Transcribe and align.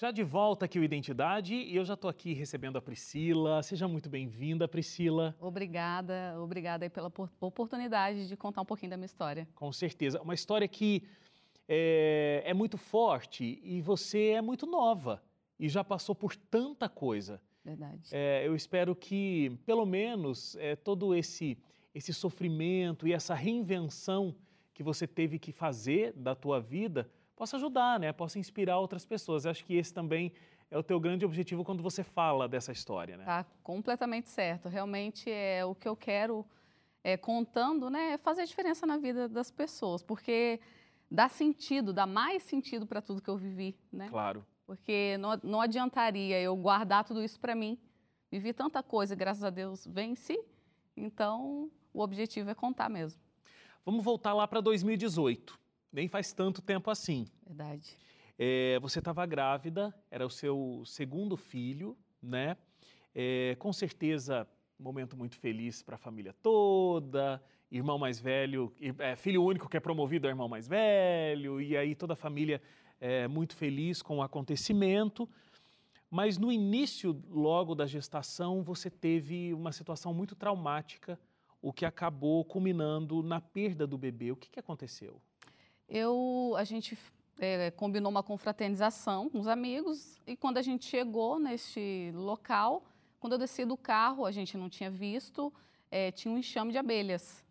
Já 0.00 0.12
de 0.12 0.22
volta 0.22 0.64
aqui 0.64 0.78
o 0.78 0.84
Identidade 0.84 1.56
e 1.56 1.74
eu 1.74 1.84
já 1.84 1.94
estou 1.94 2.08
aqui 2.08 2.32
recebendo 2.32 2.78
a 2.78 2.80
Priscila. 2.80 3.60
Seja 3.64 3.88
muito 3.88 4.08
bem-vinda, 4.08 4.68
Priscila. 4.68 5.36
Obrigada, 5.40 6.36
obrigada 6.38 6.84
aí 6.84 6.88
pela 6.88 7.12
oportunidade 7.40 8.28
de 8.28 8.36
contar 8.36 8.60
um 8.60 8.64
pouquinho 8.64 8.90
da 8.90 8.96
minha 8.96 9.06
história. 9.06 9.48
Com 9.56 9.72
certeza. 9.72 10.22
Uma 10.22 10.34
história 10.34 10.68
que 10.68 11.02
é, 11.68 12.44
é 12.46 12.54
muito 12.54 12.78
forte 12.78 13.60
e 13.60 13.80
você 13.80 14.28
é 14.28 14.40
muito 14.40 14.66
nova 14.66 15.20
e 15.58 15.68
já 15.68 15.82
passou 15.82 16.14
por 16.14 16.36
tanta 16.36 16.88
coisa. 16.88 17.42
Verdade. 17.64 18.08
É, 18.12 18.46
eu 18.46 18.54
espero 18.54 18.94
que, 18.94 19.50
pelo 19.66 19.84
menos, 19.84 20.54
é, 20.60 20.76
todo 20.76 21.12
esse, 21.12 21.58
esse 21.92 22.14
sofrimento 22.14 23.08
e 23.08 23.12
essa 23.12 23.34
reinvenção 23.34 24.32
que 24.72 24.84
você 24.84 25.08
teve 25.08 25.40
que 25.40 25.50
fazer 25.50 26.12
da 26.12 26.36
tua 26.36 26.60
vida 26.60 27.10
possa 27.38 27.56
ajudar, 27.56 28.00
né? 28.00 28.12
Possa 28.12 28.36
inspirar 28.36 28.78
outras 28.78 29.06
pessoas. 29.06 29.44
Eu 29.44 29.52
acho 29.52 29.64
que 29.64 29.76
esse 29.76 29.94
também 29.94 30.32
é 30.70 30.76
o 30.76 30.82
teu 30.82 30.98
grande 30.98 31.24
objetivo 31.24 31.64
quando 31.64 31.82
você 31.82 32.02
fala 32.02 32.48
dessa 32.48 32.72
história, 32.72 33.16
né? 33.16 33.24
Tá 33.24 33.46
completamente 33.62 34.28
certo. 34.28 34.68
Realmente 34.68 35.30
é 35.30 35.64
o 35.64 35.72
que 35.72 35.88
eu 35.88 35.94
quero 35.94 36.44
é, 37.04 37.16
contando, 37.16 37.88
né? 37.88 38.14
É 38.14 38.18
fazer 38.18 38.42
a 38.42 38.44
diferença 38.44 38.84
na 38.84 38.98
vida 38.98 39.28
das 39.28 39.52
pessoas, 39.52 40.02
porque 40.02 40.60
dá 41.08 41.28
sentido, 41.28 41.92
dá 41.92 42.06
mais 42.06 42.42
sentido 42.42 42.84
para 42.84 43.00
tudo 43.00 43.22
que 43.22 43.30
eu 43.30 43.36
vivi, 43.36 43.78
né? 43.92 44.08
Claro. 44.08 44.44
Porque 44.66 45.16
não, 45.18 45.38
não 45.44 45.60
adiantaria 45.60 46.40
eu 46.42 46.56
guardar 46.56 47.04
tudo 47.04 47.22
isso 47.22 47.38
para 47.38 47.54
mim. 47.54 47.78
Vivi 48.32 48.52
tanta 48.52 48.82
coisa, 48.82 49.14
graças 49.14 49.44
a 49.44 49.48
Deus 49.48 49.86
venci. 49.86 50.38
Então, 50.96 51.70
o 51.94 52.02
objetivo 52.02 52.50
é 52.50 52.54
contar 52.54 52.90
mesmo. 52.90 53.20
Vamos 53.86 54.04
voltar 54.04 54.34
lá 54.34 54.46
para 54.46 54.60
2018 54.60 55.67
nem 55.92 56.08
faz 56.08 56.32
tanto 56.32 56.62
tempo 56.62 56.90
assim. 56.90 57.26
Verdade. 57.46 57.96
É, 58.38 58.78
você 58.80 59.00
estava 59.00 59.26
grávida, 59.26 59.94
era 60.10 60.24
o 60.24 60.30
seu 60.30 60.82
segundo 60.86 61.36
filho, 61.36 61.96
né? 62.22 62.56
É, 63.14 63.56
com 63.58 63.72
certeza, 63.72 64.46
um 64.78 64.84
momento 64.84 65.16
muito 65.16 65.36
feliz 65.36 65.82
para 65.82 65.96
a 65.96 65.98
família 65.98 66.32
toda, 66.42 67.42
irmão 67.70 67.98
mais 67.98 68.20
velho, 68.20 68.72
é, 68.98 69.16
filho 69.16 69.42
único 69.42 69.68
que 69.68 69.76
é 69.76 69.80
promovido 69.80 70.26
ao 70.26 70.30
irmão 70.30 70.48
mais 70.48 70.68
velho, 70.68 71.60
e 71.60 71.76
aí 71.76 71.94
toda 71.94 72.12
a 72.12 72.16
família 72.16 72.62
é, 73.00 73.26
muito 73.26 73.56
feliz 73.56 74.02
com 74.02 74.18
o 74.18 74.22
acontecimento. 74.22 75.28
Mas 76.10 76.38
no 76.38 76.50
início, 76.50 77.22
logo 77.28 77.74
da 77.74 77.86
gestação, 77.86 78.62
você 78.62 78.88
teve 78.88 79.52
uma 79.52 79.72
situação 79.72 80.14
muito 80.14 80.34
traumática, 80.34 81.18
o 81.60 81.72
que 81.72 81.84
acabou 81.84 82.44
culminando 82.44 83.22
na 83.22 83.40
perda 83.40 83.86
do 83.86 83.98
bebê. 83.98 84.32
O 84.32 84.36
que, 84.36 84.48
que 84.48 84.60
aconteceu? 84.60 85.20
Eu, 85.88 86.54
a 86.56 86.64
gente 86.64 86.98
é, 87.38 87.70
combinou 87.70 88.10
uma 88.10 88.22
confraternização 88.22 89.28
com 89.28 89.40
os 89.40 89.48
amigos 89.48 90.20
e 90.26 90.36
quando 90.36 90.58
a 90.58 90.62
gente 90.62 90.84
chegou 90.84 91.38
neste 91.38 92.12
local, 92.14 92.84
quando 93.18 93.32
eu 93.32 93.38
desci 93.38 93.64
do 93.64 93.76
carro, 93.76 94.26
a 94.26 94.30
gente 94.30 94.56
não 94.56 94.68
tinha 94.68 94.90
visto, 94.90 95.52
é, 95.90 96.12
tinha 96.12 96.32
um 96.32 96.38
enxame 96.38 96.72
de 96.72 96.78
abelhas. 96.78 97.44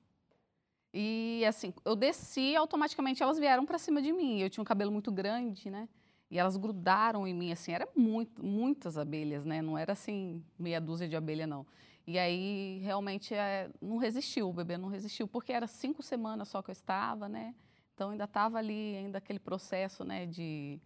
E 0.93 1.43
assim, 1.45 1.73
eu 1.83 1.95
desci 1.95 2.55
automaticamente 2.55 3.21
elas 3.21 3.37
vieram 3.37 3.65
para 3.65 3.77
cima 3.77 4.01
de 4.01 4.11
mim. 4.11 4.39
Eu 4.39 4.49
tinha 4.49 4.61
um 4.61 4.65
cabelo 4.65 4.91
muito 4.91 5.11
grande, 5.11 5.69
né? 5.69 5.87
E 6.29 6.37
elas 6.37 6.57
grudaram 6.57 7.25
em 7.25 7.33
mim, 7.33 7.51
assim, 7.51 7.71
era 7.71 7.87
muito, 7.95 8.43
muitas 8.43 8.97
abelhas, 8.97 9.45
né? 9.45 9.61
Não 9.61 9.77
era 9.77 9.93
assim, 9.93 10.43
meia 10.59 10.79
dúzia 10.81 11.07
de 11.07 11.15
abelha, 11.15 11.47
não. 11.47 11.65
E 12.05 12.17
aí, 12.17 12.79
realmente, 12.83 13.33
é, 13.33 13.69
não 13.81 13.97
resistiu, 13.97 14.49
o 14.49 14.53
bebê 14.53 14.77
não 14.77 14.89
resistiu, 14.89 15.27
porque 15.27 15.51
era 15.53 15.67
cinco 15.67 16.01
semanas 16.01 16.49
só 16.49 16.61
que 16.61 16.69
eu 16.69 16.73
estava, 16.73 17.29
né? 17.29 17.53
Então 17.97 18.11
ainda 18.11 18.25
estava 18.25 18.59
ali 18.59 18.95
ainda 18.95 19.17
aquele 19.17 19.39
processo, 19.39 20.03
né, 20.03 20.27
de 20.27 20.79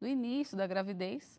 do 0.00 0.08
início 0.08 0.56
da 0.56 0.66
gravidez. 0.66 1.38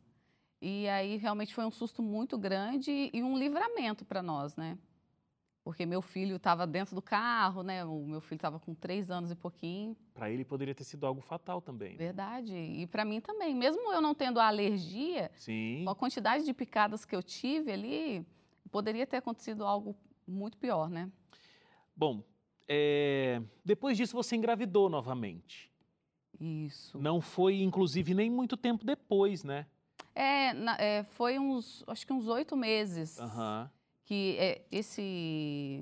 E 0.62 0.88
aí 0.88 1.18
realmente 1.18 1.52
foi 1.52 1.66
um 1.66 1.72
susto 1.72 2.04
muito 2.04 2.38
grande 2.38 3.09
e 3.12 3.23
um 3.23 3.36
livramento 3.36 4.06
para 4.06 4.22
nós, 4.22 4.56
né? 4.56 4.78
Porque 5.64 5.84
meu 5.84 6.00
filho 6.00 6.36
estava 6.36 6.68
dentro 6.68 6.94
do 6.94 7.02
carro, 7.02 7.64
né? 7.64 7.84
O 7.84 8.06
meu 8.06 8.22
filho 8.22 8.38
estava 8.38 8.59
com 8.59 8.75
três 8.75 9.09
anos 9.09 9.31
e 9.31 9.35
pouquinho. 9.35 9.97
Para 10.14 10.30
ele 10.30 10.46
poderia 10.46 10.75
ter 10.75 10.84
sido 10.84 11.08
algo 11.08 11.22
fatal 11.22 11.59
também. 11.59 11.94
Né? 11.94 11.97
Verdade. 11.97 12.56
E 12.56 12.85
para 12.85 13.03
mim 13.03 13.19
também. 13.19 13.56
Mesmo 13.56 13.91
eu 13.91 14.02
não 14.02 14.14
tendo 14.14 14.40
a 14.40 14.46
alergia, 14.46 15.31
Sim. 15.34 15.85
a 15.90 15.96
quantidade 15.96 16.46
de 16.46 16.53
picadas 16.53 17.03
que 17.03 17.16
eu 17.16 17.24
tive 17.24 17.72
ali, 17.72 18.24
poderia 18.69 19.08
ter 19.08 19.18
acontecido 19.18 19.66
algo 19.66 19.96
muito 20.28 20.56
pior, 20.56 20.88
né? 20.88 21.12
Bom, 21.96 22.24
é, 22.68 23.42
depois 23.64 23.98
disso 23.98 24.14
você 24.14 24.36
engravidou 24.36 24.90
novamente. 24.90 25.72
Isso. 26.40 26.98
Não 27.00 27.22
foi, 27.22 27.62
inclusive, 27.62 28.14
nem 28.14 28.30
muito 28.30 28.58
tempo 28.58 28.86
depois, 28.86 29.44
né? 29.44 29.66
É, 30.14 30.53
na, 30.53 30.76
é 30.78 31.03
foi 31.03 31.40
uns, 31.40 31.84
acho 31.88 32.06
que 32.06 32.14
uns 32.14 32.28
oito 32.28 32.56
meses. 32.56 33.18
Uhum. 33.20 33.70
Que 34.03 34.38
é, 34.38 34.62
esse, 34.72 35.81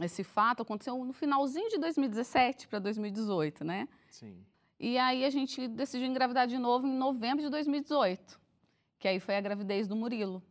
esse 0.00 0.24
fato 0.24 0.62
aconteceu 0.62 1.04
no 1.04 1.12
finalzinho 1.12 1.68
de 1.68 1.78
2017 1.78 2.66
para 2.66 2.78
2018, 2.78 3.64
né? 3.64 3.88
Sim. 4.10 4.44
E 4.78 4.98
aí 4.98 5.24
a 5.24 5.30
gente 5.30 5.68
decidiu 5.68 6.08
engravidar 6.08 6.46
de 6.46 6.58
novo 6.58 6.86
em 6.86 6.96
novembro 6.96 7.44
de 7.44 7.50
2018, 7.50 8.40
que 8.98 9.06
aí 9.06 9.20
foi 9.20 9.36
a 9.36 9.40
gravidez 9.40 9.86
do 9.86 9.94
Murilo. 9.94 10.42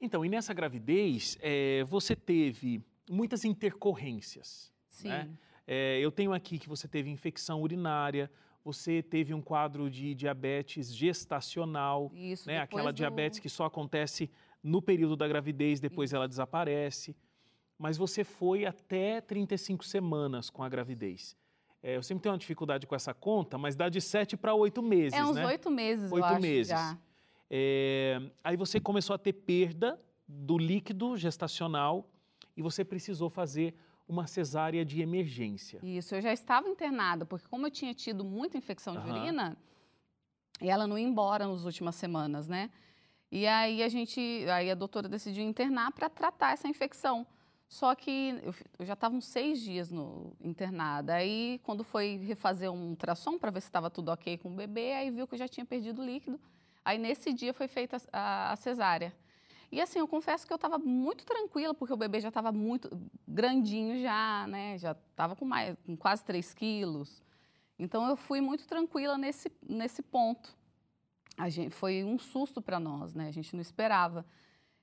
Então, 0.00 0.24
e 0.24 0.28
nessa 0.28 0.52
gravidez, 0.52 1.38
é, 1.40 1.84
você 1.84 2.16
teve 2.16 2.82
muitas 3.08 3.44
intercorrências. 3.44 4.72
Sim. 5.02 5.08
Né? 5.08 5.28
É, 5.66 5.98
eu 6.00 6.10
tenho 6.10 6.32
aqui 6.32 6.58
que 6.58 6.68
você 6.68 6.88
teve 6.88 7.10
infecção 7.10 7.62
urinária, 7.62 8.30
você 8.64 9.02
teve 9.02 9.32
um 9.32 9.40
quadro 9.40 9.88
de 9.90 10.14
diabetes 10.14 10.94
gestacional, 10.94 12.10
Isso, 12.14 12.46
né? 12.46 12.58
aquela 12.58 12.92
do... 12.92 12.96
diabetes 12.96 13.38
que 13.38 13.48
só 13.48 13.64
acontece 13.64 14.30
no 14.62 14.82
período 14.82 15.16
da 15.16 15.26
gravidez, 15.26 15.80
depois 15.80 16.10
Isso. 16.10 16.16
ela 16.16 16.28
desaparece. 16.28 17.16
Mas 17.78 17.96
você 17.96 18.22
foi 18.24 18.66
até 18.66 19.20
35 19.20 19.84
semanas 19.84 20.50
com 20.50 20.62
a 20.62 20.68
gravidez. 20.68 21.34
É, 21.82 21.96
eu 21.96 22.02
sempre 22.02 22.22
tenho 22.22 22.34
uma 22.34 22.38
dificuldade 22.38 22.86
com 22.86 22.94
essa 22.94 23.14
conta, 23.14 23.56
mas 23.56 23.74
dá 23.74 23.88
de 23.88 24.00
7 24.00 24.36
para 24.36 24.54
8 24.54 24.82
meses, 24.82 25.18
É 25.18 25.24
uns 25.24 25.36
né? 25.36 25.46
8 25.46 25.70
meses, 25.70 26.12
8 26.12 26.18
eu 26.18 26.24
acho, 26.24 26.40
meses. 26.42 26.68
já. 26.68 26.98
É, 27.48 28.20
aí 28.44 28.56
você 28.56 28.78
começou 28.78 29.14
a 29.14 29.18
ter 29.18 29.32
perda 29.32 29.98
do 30.28 30.58
líquido 30.58 31.16
gestacional 31.16 32.08
e 32.56 32.62
você 32.62 32.84
precisou 32.84 33.28
fazer 33.28 33.74
uma 34.08 34.26
cesárea 34.26 34.84
de 34.84 35.00
emergência. 35.00 35.80
Isso, 35.82 36.14
eu 36.14 36.20
já 36.20 36.32
estava 36.32 36.68
internada, 36.68 37.24
porque 37.24 37.46
como 37.48 37.66
eu 37.66 37.70
tinha 37.70 37.94
tido 37.94 38.24
muita 38.24 38.58
infecção 38.58 38.94
de 39.00 39.08
uhum. 39.08 39.22
urina, 39.22 39.56
ela 40.60 40.86
não 40.86 40.98
ia 40.98 41.06
embora 41.06 41.46
nas 41.46 41.64
últimas 41.64 41.94
semanas, 41.94 42.48
né? 42.48 42.70
E 43.30 43.46
aí 43.46 43.82
a 43.82 43.88
gente, 43.88 44.20
aí 44.50 44.70
a 44.70 44.74
doutora 44.74 45.08
decidiu 45.08 45.44
internar 45.44 45.92
para 45.92 46.10
tratar 46.10 46.52
essa 46.52 46.66
infecção. 46.66 47.26
Só 47.68 47.94
que 47.94 48.40
eu, 48.42 48.52
eu 48.80 48.84
já 48.84 48.94
estava 48.94 49.14
uns 49.14 49.26
seis 49.26 49.60
dias 49.60 49.92
no, 49.92 50.36
internada. 50.40 51.14
Aí, 51.14 51.60
quando 51.62 51.84
foi 51.84 52.16
refazer 52.16 52.68
um 52.68 52.88
ultrassom 52.88 53.38
para 53.38 53.52
ver 53.52 53.60
se 53.60 53.68
estava 53.68 53.88
tudo 53.88 54.10
ok 54.10 54.38
com 54.38 54.48
o 54.48 54.56
bebê, 54.56 54.92
aí 54.92 55.08
viu 55.12 55.24
que 55.24 55.36
eu 55.36 55.38
já 55.38 55.46
tinha 55.46 55.64
perdido 55.64 56.04
líquido. 56.04 56.40
Aí, 56.84 56.98
nesse 56.98 57.32
dia, 57.32 57.54
foi 57.54 57.68
feita 57.68 57.98
a, 58.12 58.50
a 58.50 58.56
cesárea. 58.56 59.14
E 59.72 59.80
assim, 59.80 60.00
eu 60.00 60.08
confesso 60.08 60.46
que 60.46 60.52
eu 60.52 60.56
estava 60.56 60.78
muito 60.78 61.24
tranquila, 61.24 61.72
porque 61.72 61.94
o 61.94 61.96
bebê 61.96 62.20
já 62.20 62.28
estava 62.28 62.50
muito 62.50 62.90
grandinho 63.26 64.00
já, 64.00 64.46
né? 64.48 64.76
Já 64.78 64.92
estava 64.92 65.36
com, 65.36 65.44
mais, 65.44 65.76
com 65.86 65.96
quase 65.96 66.24
3 66.24 66.52
quilos. 66.54 67.22
Então 67.78 68.08
eu 68.08 68.16
fui 68.16 68.40
muito 68.40 68.66
tranquila 68.66 69.16
nesse, 69.16 69.50
nesse 69.62 70.02
ponto. 70.02 70.56
A 71.36 71.48
gente, 71.48 71.70
foi 71.70 72.02
um 72.02 72.18
susto 72.18 72.60
para 72.60 72.80
nós, 72.80 73.14
né? 73.14 73.28
A 73.28 73.32
gente 73.32 73.54
não 73.54 73.62
esperava. 73.62 74.26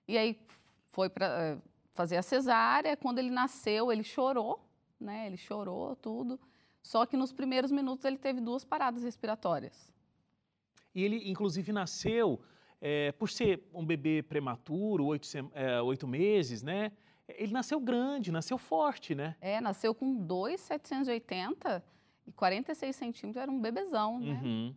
E 0.08 0.18
aí 0.18 0.40
foi 0.90 1.10
para 1.10 1.26
eh, 1.26 1.58
fazer 1.94 2.16
a 2.16 2.24
cesárea. 2.24 2.96
Quando 2.96 3.20
ele 3.20 3.30
nasceu, 3.30 3.92
ele 3.92 4.04
chorou, 4.04 4.66
né? 4.98 5.28
Ele 5.28 5.38
chorou 5.38 5.98
tudo. 5.98 6.40
Só 6.82 7.06
que 7.06 7.18
nos 7.18 7.34
primeiros 7.34 7.72
minutos 7.72 8.06
ele 8.06 8.18
teve 8.18 8.40
duas 8.40 8.64
paradas 8.64 9.04
respiratórias. 9.04 9.94
E 10.96 11.04
ele, 11.04 11.30
inclusive, 11.30 11.74
nasceu 11.74 12.42
é, 12.82 13.12
por 13.14 13.30
ser 13.30 13.64
um 13.74 13.86
bebê 13.86 14.22
prematuro, 14.22 15.06
oito, 15.06 15.28
é, 15.54 15.82
oito 15.82 16.08
meses, 16.08 16.62
né? 16.62 16.92
Ele 17.28 17.52
nasceu 17.52 17.80
grande, 17.80 18.32
nasceu 18.32 18.58
forte, 18.58 19.14
né? 19.14 19.36
É, 19.42 19.60
nasceu 19.60 19.94
com 19.94 20.16
2,780 20.16 21.84
e 22.26 22.32
46 22.32 22.96
centímetros, 22.96 23.42
era 23.42 23.52
um 23.52 23.60
bebezão, 23.60 24.20
né? 24.20 24.40
Uhum. 24.44 24.76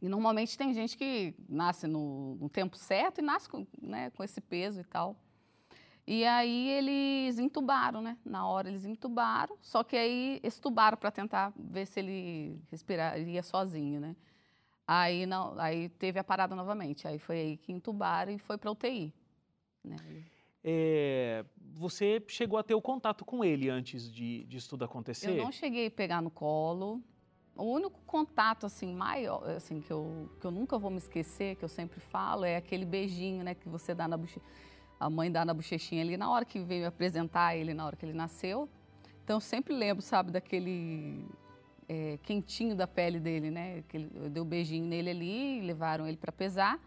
E 0.00 0.08
normalmente 0.08 0.56
tem 0.56 0.72
gente 0.72 0.96
que 0.96 1.34
nasce 1.48 1.86
no, 1.86 2.36
no 2.36 2.48
tempo 2.48 2.76
certo 2.76 3.18
e 3.18 3.22
nasce 3.22 3.48
com, 3.48 3.66
né, 3.82 4.10
com 4.10 4.24
esse 4.24 4.40
peso 4.40 4.80
e 4.80 4.84
tal. 4.84 5.16
E 6.06 6.24
aí 6.24 6.70
eles 6.70 7.38
entubaram, 7.38 8.00
né? 8.00 8.16
Na 8.24 8.46
hora 8.46 8.68
eles 8.68 8.84
entubaram, 8.84 9.56
só 9.60 9.84
que 9.84 9.96
aí 9.96 10.40
estubaram 10.42 10.96
para 10.96 11.10
tentar 11.10 11.52
ver 11.56 11.86
se 11.86 12.00
ele 12.00 12.60
respiraria 12.70 13.42
sozinho, 13.42 14.00
né? 14.00 14.16
Aí, 14.92 15.24
não, 15.24 15.56
aí 15.56 15.88
teve 15.88 16.18
a 16.18 16.24
parada 16.24 16.56
novamente. 16.56 17.06
Aí 17.06 17.16
foi 17.16 17.38
aí 17.38 17.56
que 17.56 17.70
entubaram 17.70 18.32
e 18.32 18.38
foi 18.38 18.58
para 18.58 18.72
UTI. 18.72 19.14
Né? 19.84 19.94
É, 20.64 21.44
você 21.60 22.20
chegou 22.26 22.58
a 22.58 22.64
ter 22.64 22.74
o 22.74 22.82
contato 22.82 23.24
com 23.24 23.44
ele 23.44 23.70
antes 23.70 24.12
de, 24.12 24.42
de 24.46 24.56
isso 24.56 24.70
tudo 24.70 24.84
acontecer? 24.84 25.30
Eu 25.30 25.44
não 25.44 25.52
cheguei 25.52 25.86
a 25.86 25.90
pegar 25.92 26.20
no 26.20 26.28
colo. 26.28 27.00
o 27.54 27.62
único 27.62 28.00
contato 28.00 28.66
assim 28.66 28.92
maior, 28.92 29.48
assim 29.50 29.80
que 29.80 29.92
eu, 29.92 30.28
que 30.40 30.44
eu 30.44 30.50
nunca 30.50 30.76
vou 30.76 30.90
me 30.90 30.98
esquecer, 30.98 31.54
que 31.54 31.64
eu 31.64 31.68
sempre 31.68 32.00
falo, 32.00 32.44
é 32.44 32.56
aquele 32.56 32.84
beijinho, 32.84 33.44
né, 33.44 33.54
que 33.54 33.68
você 33.68 33.94
dá 33.94 34.08
na 34.08 34.16
bochecha, 34.16 34.44
a 34.98 35.08
mãe 35.08 35.30
dá 35.30 35.44
na 35.44 35.54
bochechinha 35.54 36.02
ali 36.02 36.16
na 36.16 36.28
hora 36.28 36.44
que 36.44 36.58
veio 36.58 36.88
apresentar 36.88 37.54
ele, 37.54 37.72
na 37.72 37.86
hora 37.86 37.94
que 37.94 38.04
ele 38.04 38.12
nasceu. 38.12 38.68
Então 39.22 39.36
eu 39.36 39.40
sempre 39.40 39.72
lembro, 39.72 40.02
sabe, 40.02 40.32
daquele 40.32 41.28
é, 41.90 42.18
quentinho 42.22 42.76
da 42.76 42.86
pele 42.86 43.18
dele, 43.18 43.50
né? 43.50 43.78
Aquele, 43.78 44.08
eu 44.14 44.30
dei 44.30 44.40
um 44.40 44.46
beijinho 44.46 44.86
nele 44.86 45.10
ali, 45.10 45.60
levaram 45.60 46.06
ele 46.06 46.16
para 46.16 46.30
pesar. 46.30 46.78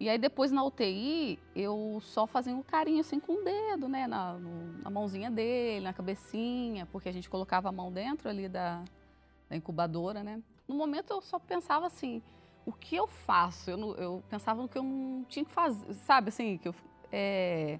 E 0.00 0.08
aí 0.08 0.18
depois 0.18 0.50
na 0.50 0.64
UTI, 0.64 1.38
eu 1.54 2.00
só 2.02 2.26
fazia 2.26 2.52
um 2.52 2.62
carinho 2.62 2.98
assim 2.98 3.20
com 3.20 3.34
o 3.34 3.44
dedo, 3.44 3.88
né? 3.88 4.08
Na, 4.08 4.32
no, 4.32 4.82
na 4.82 4.90
mãozinha 4.90 5.30
dele, 5.30 5.84
na 5.84 5.92
cabecinha, 5.92 6.84
porque 6.86 7.08
a 7.08 7.12
gente 7.12 7.30
colocava 7.30 7.68
a 7.68 7.72
mão 7.72 7.92
dentro 7.92 8.28
ali 8.28 8.48
da, 8.48 8.82
da 9.48 9.54
incubadora, 9.54 10.24
né? 10.24 10.42
No 10.66 10.74
momento 10.74 11.12
eu 11.12 11.22
só 11.22 11.38
pensava 11.38 11.86
assim, 11.86 12.20
o 12.66 12.72
que 12.72 12.96
eu 12.96 13.06
faço? 13.06 13.70
Eu, 13.70 13.94
eu 13.94 14.24
pensava 14.28 14.60
no 14.60 14.68
que 14.68 14.76
eu 14.76 14.82
não 14.82 15.24
tinha 15.28 15.44
que 15.44 15.52
fazer, 15.52 15.94
sabe 15.94 16.30
assim, 16.30 16.58
que 16.58 16.66
eu, 16.66 16.74
é, 17.12 17.78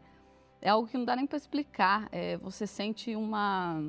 é 0.63 0.69
algo 0.69 0.87
que 0.87 0.97
não 0.97 1.05
dá 1.05 1.17
nem 1.17 1.27
para 1.27 1.37
explicar. 1.37 2.09
É, 2.13 2.37
você 2.37 2.65
sente 2.65 3.17
uma 3.17 3.83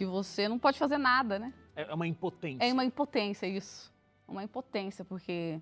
que 0.00 0.06
você 0.06 0.48
não 0.48 0.58
pode 0.58 0.78
fazer 0.78 0.96
nada, 0.96 1.38
né? 1.38 1.52
É 1.76 1.92
uma 1.92 2.06
impotência. 2.06 2.64
É 2.64 2.72
uma 2.72 2.86
impotência 2.86 3.46
isso, 3.46 3.92
uma 4.26 4.42
impotência 4.42 5.04
porque 5.04 5.60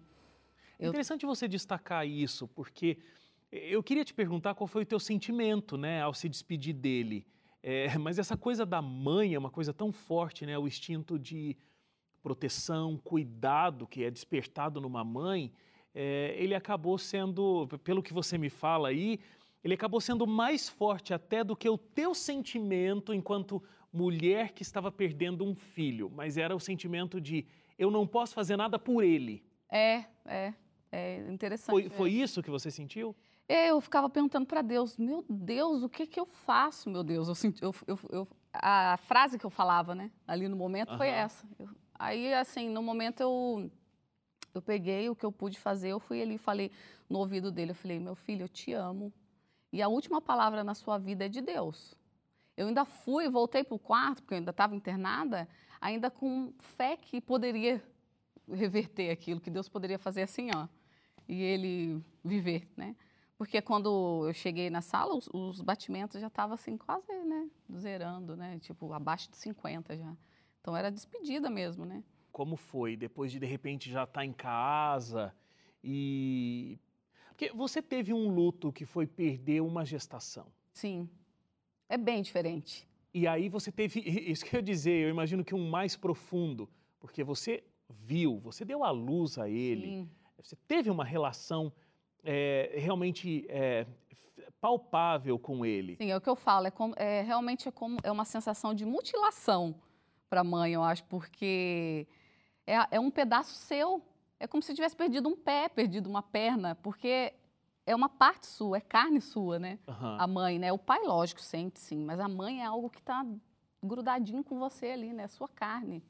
é 0.79 0.87
interessante 0.87 1.27
você 1.27 1.49
destacar 1.49 2.07
isso, 2.07 2.47
porque 2.47 2.99
eu 3.51 3.83
queria 3.83 4.05
te 4.05 4.15
perguntar 4.15 4.55
qual 4.55 4.69
foi 4.69 4.85
o 4.85 4.87
teu 4.87 5.01
sentimento, 5.01 5.77
né, 5.77 6.03
ao 6.03 6.15
se 6.15 6.29
despedir 6.29 6.73
dele. 6.73 7.27
É, 7.61 7.89
mas 7.99 8.17
essa 8.17 8.37
coisa 8.37 8.65
da 8.65 8.81
mãe 8.81 9.35
é 9.35 9.39
uma 9.39 9.51
coisa 9.51 9.75
tão 9.75 9.91
forte, 9.91 10.47
né, 10.47 10.57
o 10.57 10.69
instinto 10.69 11.19
de 11.19 11.57
proteção, 12.23 12.97
cuidado 12.97 13.89
que 13.89 14.05
é 14.05 14.11
despertado 14.11 14.81
numa 14.81 15.03
mãe, 15.03 15.53
é, 15.93 16.37
ele 16.39 16.55
acabou 16.55 16.97
sendo, 16.97 17.67
pelo 17.83 18.05
que 18.05 18.13
você 18.13 18.39
me 18.39 18.51
fala 18.51 18.91
aí, 18.91 19.19
ele 19.65 19.75
acabou 19.75 20.01
sendo 20.01 20.29
mais 20.29 20.69
forte 20.69 21.13
até 21.13 21.43
do 21.43 21.57
que 21.57 21.69
o 21.69 21.77
teu 21.77 22.15
sentimento 22.15 23.13
enquanto 23.13 23.61
mulher 23.93 24.53
que 24.53 24.63
estava 24.63 24.91
perdendo 24.91 25.45
um 25.45 25.55
filho, 25.55 26.11
mas 26.15 26.37
era 26.37 26.55
o 26.55 26.61
sentimento 26.61 27.21
de 27.21 27.47
eu 27.79 27.91
não 27.91 28.07
posso 28.07 28.35
fazer 28.35 28.57
nada 28.57 28.79
por 28.79 29.03
ele. 29.03 29.45
É, 29.71 30.05
é. 30.25 30.55
É 30.91 31.19
interessante. 31.31 31.71
Foi, 31.71 31.89
foi 31.89 32.11
isso 32.11 32.43
que 32.43 32.51
você 32.51 32.71
sentiu? 32.71 33.15
É, 33.49 33.71
eu 33.71 33.81
ficava 33.81 34.09
perguntando 34.09 34.47
para 34.47 34.63
Deus, 34.63 34.99
meu 34.99 35.25
Deus, 35.29 35.83
o 35.83 35.89
que 35.89 36.07
que 36.07 36.21
eu 36.21 36.27
faço, 36.27 36.91
meu 36.91 37.03
Deus? 37.03 37.29
Eu 37.29 37.35
senti, 37.35 37.63
eu, 37.63 37.75
eu, 37.87 37.99
eu, 38.11 38.29
a 38.53 38.97
frase 38.99 39.39
que 39.39 39.47
eu 39.47 39.51
falava, 39.51 39.95
né, 39.95 40.11
ali 40.27 40.49
no 40.49 40.57
momento 40.57 40.93
uhum. 40.93 40.99
foi 40.99 41.09
essa. 41.09 41.47
aí, 41.95 42.33
assim, 42.35 42.69
no 42.69 42.83
momento 42.83 43.21
eu, 43.21 43.71
eu 44.55 44.61
peguei 44.61 45.09
o 45.09 45.17
que 45.17 45.25
eu 45.25 45.33
pude 45.33 45.59
fazer, 45.59 45.89
eu 45.89 46.01
fui 46.01 46.21
ali 46.21 46.35
e 46.35 46.39
falei 46.39 46.71
no 47.09 47.19
ouvido 47.19 47.51
dele, 47.51 47.71
eu 47.71 47.75
falei, 47.75 47.99
meu 47.99 48.15
filho, 48.15 48.45
eu 48.45 48.49
te 48.49 48.73
amo. 48.73 49.13
E 49.73 49.81
a 49.81 49.89
última 49.89 50.21
palavra 50.21 50.63
na 50.63 50.75
sua 50.75 50.99
vida 50.99 51.25
é 51.27 51.29
de 51.29 51.41
Deus. 51.41 51.97
Eu 52.59 52.67
ainda 52.67 52.85
fui, 52.85 53.29
voltei 53.29 53.63
para 53.63 53.75
o 53.75 53.79
quarto, 53.79 54.23
porque 54.23 54.35
eu 54.35 54.39
ainda 54.39 54.51
estava 54.51 54.75
internada, 54.75 55.49
ainda 55.81 56.11
com 56.11 56.53
fé 56.59 56.97
que 56.97 57.21
poderia 57.21 57.83
reverter 58.51 59.11
aquilo, 59.11 59.41
que 59.41 59.51
Deus 59.51 59.69
poderia 59.69 59.99
fazer 59.99 60.23
assim, 60.23 60.51
ó 60.55 60.67
e 61.29 61.43
ele 61.43 62.03
viver, 62.25 62.67
né? 62.77 62.97
Porque 63.37 63.61
quando 63.63 64.27
eu 64.27 64.33
cheguei 64.33 64.69
na 64.71 64.81
sala, 64.81 65.15
os, 65.15 65.29
os 65.33 65.61
batimentos 65.61 66.21
já 66.21 66.27
estavam 66.27 66.55
assim, 66.55 66.77
quase, 66.77 67.13
né, 67.25 67.49
zerando, 67.77 68.37
né? 68.37 68.59
Tipo, 68.59 68.93
abaixo 68.93 69.31
de 69.31 69.37
50 69.37 69.97
já. 69.97 70.17
Então 70.61 70.77
era 70.77 70.91
despedida 70.91 71.49
mesmo, 71.51 71.85
né? 71.85 72.03
Como 72.33 72.57
foi 72.57 72.97
depois 72.97 73.31
de 73.31 73.39
de 73.39 73.47
repente 73.47 73.91
já 73.91 74.05
estar 74.05 74.21
tá 74.21 74.25
em 74.25 74.33
casa 74.33 75.35
e 75.85 76.79
porque 77.29 77.53
você 77.53 77.81
teve 77.81 78.13
um 78.13 78.29
luto 78.35 78.73
que 78.73 78.85
foi 78.85 79.07
perder 79.07 79.61
uma 79.61 79.85
gestação. 79.85 80.47
Sim. 80.73 81.09
É 81.89 81.97
bem 81.97 82.23
diferente. 82.23 82.87
E 83.13 83.27
aí 83.27 83.49
você 83.49 83.73
teve, 83.73 84.01
isso 84.31 84.45
que 84.45 84.55
eu 84.55 84.59
ia 84.59 84.63
dizer, 84.63 85.05
eu 85.05 85.09
imagino 85.09 85.45
que 85.45 85.55
um 85.55 85.69
mais 85.69 85.97
profundo, 85.97 86.69
porque 87.01 87.25
você 87.25 87.65
viu, 87.89 88.39
você 88.39 88.65
deu 88.65 88.85
a 88.85 88.91
luz 88.91 89.39
a 89.39 89.49
ele. 89.49 89.87
Sim. 89.87 90.11
Você 90.37 90.57
teve 90.69 90.91
uma 90.91 91.05
relação 91.05 91.73
é, 92.23 92.71
realmente 92.77 93.47
é, 93.49 93.87
palpável 94.61 95.39
com 95.39 95.65
ele. 95.65 95.97
Sim, 95.97 96.11
é 96.11 96.17
o 96.17 96.21
que 96.21 96.29
eu 96.29 96.37
falo. 96.37 96.67
É, 96.67 96.71
como, 96.71 96.95
é 96.97 97.23
realmente 97.23 97.69
é, 97.69 97.73
como, 97.73 97.99
é 98.03 98.11
uma 98.11 98.25
sensação 98.25 98.75
de 98.75 98.85
mutilação 98.85 99.75
para 100.29 100.43
a 100.43 100.45
mãe, 100.45 100.73
eu 100.75 100.83
acho, 100.83 101.05
porque 101.05 102.07
é, 102.67 102.97
é 102.97 103.01
um 103.01 103.11
pedaço 103.11 103.55
seu. 103.55 104.03
É 104.39 104.47
como 104.47 104.63
se 104.63 104.75
tivesse 104.75 104.95
perdido 104.95 105.29
um 105.29 105.35
pé, 105.35 105.69
perdido 105.69 106.09
uma 106.09 106.23
perna, 106.23 106.75
porque 106.77 107.33
é 107.89 107.97
uma 107.97 108.09
parte 108.11 108.47
sua, 108.47 108.77
é 108.77 108.81
carne 108.83 109.19
sua, 109.19 109.59
né? 109.59 109.79
Uhum. 109.89 110.21
A 110.21 110.27
mãe, 110.27 110.59
né? 110.59 110.71
O 110.71 110.79
pai, 110.79 111.03
lógico, 111.05 111.41
sente 111.41 111.81
sim, 111.81 112.05
mas 112.05 112.21
a 112.21 112.29
mãe 112.29 112.61
é 112.61 112.67
algo 112.67 112.91
que 112.91 112.99
está 112.99 113.25
grudadinho 113.83 114.45
com 114.45 114.59
você 114.59 114.89
ali, 114.89 115.15
né? 115.15 115.27
Sua 115.27 115.49
carne. 115.49 116.05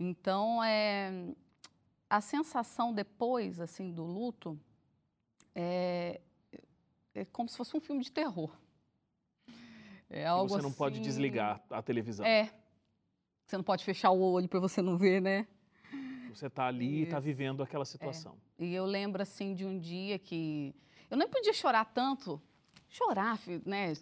Então, 0.00 0.64
é, 0.64 1.34
a 2.08 2.22
sensação 2.22 2.94
depois, 2.94 3.60
assim, 3.60 3.92
do 3.92 4.04
luto 4.04 4.58
é, 5.54 6.22
é 7.14 7.26
como 7.26 7.46
se 7.46 7.58
fosse 7.58 7.76
um 7.76 7.80
filme 7.80 8.02
de 8.02 8.10
terror. 8.10 8.50
É 10.08 10.26
algo 10.26 10.48
você 10.48 10.62
não 10.62 10.70
assim... 10.70 10.78
pode 10.78 11.00
desligar 11.00 11.62
a 11.68 11.82
televisão. 11.82 12.24
É. 12.24 12.50
Você 13.44 13.56
não 13.58 13.64
pode 13.64 13.84
fechar 13.84 14.10
o 14.12 14.20
olho 14.32 14.48
para 14.48 14.60
você 14.60 14.80
não 14.80 14.96
ver, 14.96 15.20
né? 15.20 15.46
Você 16.36 16.46
está 16.46 16.66
ali 16.66 17.00
e 17.00 17.02
está 17.02 17.18
vivendo 17.18 17.62
aquela 17.62 17.82
é. 17.82 17.86
situação. 17.86 18.36
É. 18.58 18.64
E 18.64 18.74
eu 18.74 18.84
lembro, 18.84 19.22
assim, 19.22 19.54
de 19.54 19.64
um 19.64 19.78
dia 19.78 20.18
que... 20.18 20.74
Eu 21.10 21.16
nem 21.16 21.28
podia 21.28 21.52
chorar 21.52 21.84
tanto. 21.86 22.40
Chorar, 22.88 23.38
né? 23.64 23.94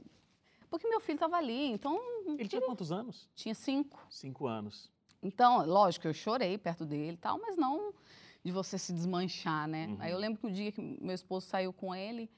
Porque 0.68 0.88
meu 0.88 1.00
filho 1.00 1.16
estava 1.16 1.36
ali, 1.36 1.70
então... 1.70 2.00
Ele 2.26 2.48
tinha 2.48 2.62
quantos 2.62 2.90
anos? 2.90 3.28
Tinha 3.34 3.54
cinco. 3.54 4.04
Cinco 4.10 4.46
anos. 4.46 4.90
Então, 5.22 5.64
lógico, 5.64 6.06
eu 6.06 6.14
chorei 6.14 6.58
perto 6.58 6.84
dele 6.84 7.14
e 7.14 7.16
tal, 7.16 7.38
mas 7.40 7.56
não 7.56 7.94
de 8.44 8.52
você 8.52 8.76
se 8.76 8.92
desmanchar, 8.92 9.66
né? 9.66 9.86
Uhum. 9.86 9.96
Aí 10.00 10.12
eu 10.12 10.18
lembro 10.18 10.38
que 10.38 10.46
o 10.46 10.50
dia 10.50 10.70
que 10.70 10.80
meu 10.80 11.14
esposo 11.14 11.46
saiu 11.46 11.72
com 11.72 11.94
ele, 11.94 12.30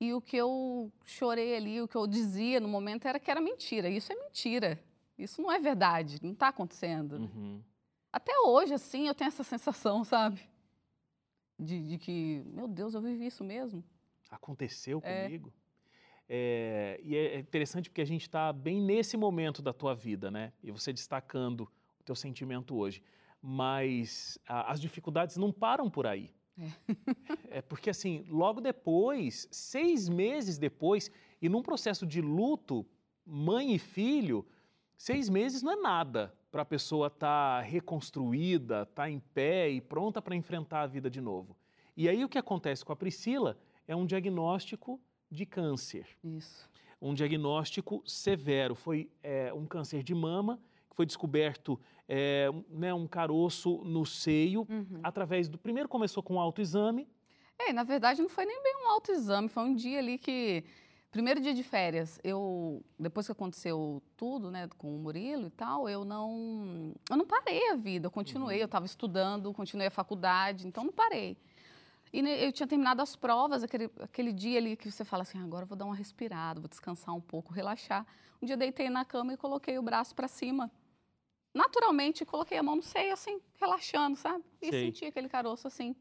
e 0.00 0.12
o 0.12 0.20
que 0.20 0.36
eu 0.36 0.92
chorei 1.04 1.56
ali, 1.56 1.80
o 1.80 1.88
que 1.88 1.96
eu 1.96 2.06
dizia 2.06 2.60
no 2.60 2.68
momento 2.68 3.06
era 3.06 3.18
que 3.18 3.30
era 3.30 3.40
mentira. 3.40 3.88
Isso 3.88 4.12
é 4.12 4.16
mentira. 4.16 4.82
Isso 5.18 5.40
não 5.40 5.50
é 5.50 5.58
verdade, 5.58 6.18
não 6.22 6.32
está 6.32 6.48
acontecendo. 6.48 7.16
Uhum. 7.16 7.62
Até 8.12 8.32
hoje, 8.40 8.74
assim, 8.74 9.06
eu 9.06 9.14
tenho 9.14 9.28
essa 9.28 9.44
sensação, 9.44 10.04
sabe? 10.04 10.40
De, 11.58 11.82
de, 11.88 11.98
que, 11.98 12.42
meu 12.46 12.68
Deus, 12.68 12.94
eu 12.94 13.00
vivi 13.00 13.26
isso 13.26 13.44
mesmo. 13.44 13.84
Aconteceu 14.30 15.00
é. 15.02 15.24
comigo. 15.24 15.52
É, 16.28 17.00
e 17.02 17.16
é 17.16 17.38
interessante 17.38 17.88
porque 17.88 18.00
a 18.00 18.06
gente 18.06 18.22
está 18.22 18.52
bem 18.52 18.80
nesse 18.80 19.16
momento 19.16 19.62
da 19.62 19.72
tua 19.72 19.94
vida, 19.94 20.30
né? 20.30 20.52
E 20.62 20.70
você 20.70 20.92
destacando 20.92 21.70
teu 22.04 22.14
sentimento 22.14 22.74
hoje. 22.76 23.02
Mas 23.40 24.38
a, 24.46 24.72
as 24.72 24.80
dificuldades 24.80 25.36
não 25.36 25.52
param 25.52 25.90
por 25.90 26.06
aí. 26.06 26.34
É. 26.58 26.70
é 27.58 27.62
porque, 27.62 27.90
assim, 27.90 28.24
logo 28.28 28.60
depois, 28.60 29.46
seis 29.50 30.08
meses 30.08 30.58
depois, 30.58 31.10
e 31.40 31.48
num 31.48 31.62
processo 31.62 32.06
de 32.06 32.20
luto, 32.20 32.86
mãe 33.24 33.74
e 33.74 33.78
filho, 33.78 34.46
seis 34.96 35.28
meses 35.28 35.62
não 35.62 35.72
é 35.72 35.76
nada 35.76 36.34
para 36.56 36.62
a 36.62 36.64
pessoa 36.64 37.08
estar 37.08 37.58
tá 37.58 37.60
reconstruída, 37.60 38.84
estar 38.84 39.02
tá 39.02 39.10
em 39.10 39.20
pé 39.20 39.68
e 39.68 39.78
pronta 39.78 40.22
para 40.22 40.34
enfrentar 40.34 40.80
a 40.80 40.86
vida 40.86 41.10
de 41.10 41.20
novo. 41.20 41.54
E 41.94 42.08
aí 42.08 42.24
o 42.24 42.30
que 42.30 42.38
acontece 42.38 42.82
com 42.82 42.94
a 42.94 42.96
Priscila 42.96 43.58
é 43.86 43.94
um 43.94 44.06
diagnóstico 44.06 44.98
de 45.30 45.44
câncer. 45.44 46.06
Isso. 46.24 46.66
Um 46.98 47.12
diagnóstico 47.12 48.02
severo. 48.06 48.74
Foi 48.74 49.10
é, 49.22 49.52
um 49.52 49.66
câncer 49.66 50.02
de 50.02 50.14
mama 50.14 50.58
foi 50.94 51.04
descoberto 51.04 51.78
é, 52.08 52.48
né, 52.70 52.94
um 52.94 53.06
caroço 53.06 53.82
no 53.84 54.06
seio, 54.06 54.66
uhum. 54.66 55.00
através 55.02 55.46
do. 55.46 55.58
Primeiro 55.58 55.90
começou 55.90 56.22
com 56.22 56.36
um 56.36 56.40
autoexame. 56.40 57.06
É, 57.58 57.70
na 57.70 57.82
verdade 57.82 58.22
não 58.22 58.30
foi 58.30 58.46
nem 58.46 58.62
bem 58.62 58.76
um 58.82 58.88
autoexame, 58.92 59.50
foi 59.50 59.62
um 59.62 59.74
dia 59.74 59.98
ali 59.98 60.16
que. 60.16 60.64
Primeiro 61.16 61.40
dia 61.40 61.54
de 61.54 61.62
férias, 61.62 62.20
eu 62.22 62.84
depois 62.98 63.24
que 63.24 63.32
aconteceu 63.32 64.02
tudo, 64.18 64.50
né, 64.50 64.68
com 64.76 64.94
o 64.94 64.98
Murilo 64.98 65.46
e 65.46 65.50
tal, 65.50 65.88
eu 65.88 66.04
não 66.04 66.92
eu 67.08 67.16
não 67.16 67.26
parei 67.26 67.70
a 67.70 67.74
vida, 67.74 68.06
eu 68.06 68.10
continuei, 68.10 68.60
eu 68.60 68.66
estava 68.66 68.84
estudando, 68.84 69.50
continuei 69.54 69.86
a 69.86 69.90
faculdade, 69.90 70.66
então 70.66 70.84
não 70.84 70.92
parei. 70.92 71.38
E 72.12 72.20
eu 72.20 72.52
tinha 72.52 72.66
terminado 72.66 73.00
as 73.00 73.16
provas, 73.16 73.62
aquele, 73.62 73.90
aquele 73.98 74.30
dia 74.30 74.58
ali 74.58 74.76
que 74.76 74.90
você 74.90 75.06
fala 75.06 75.22
assim, 75.22 75.38
agora 75.42 75.62
eu 75.62 75.66
vou 75.66 75.78
dar 75.78 75.86
uma 75.86 75.94
respirada, 75.94 76.60
vou 76.60 76.68
descansar 76.68 77.14
um 77.14 77.20
pouco, 77.22 77.50
relaxar. 77.50 78.06
Um 78.42 78.44
dia 78.44 78.54
deitei 78.54 78.90
na 78.90 79.02
cama 79.02 79.32
e 79.32 79.38
coloquei 79.38 79.78
o 79.78 79.82
braço 79.82 80.14
para 80.14 80.28
cima 80.28 80.70
naturalmente 81.54 82.22
coloquei 82.26 82.58
a 82.58 82.62
mão 82.62 82.76
no 82.76 82.82
seio, 82.82 83.14
assim, 83.14 83.40
relaxando, 83.58 84.14
sabe? 84.18 84.44
E 84.60 84.68
Sei. 84.68 84.86
senti 84.86 85.06
aquele 85.06 85.26
caroço 85.26 85.66
assim. 85.66 85.96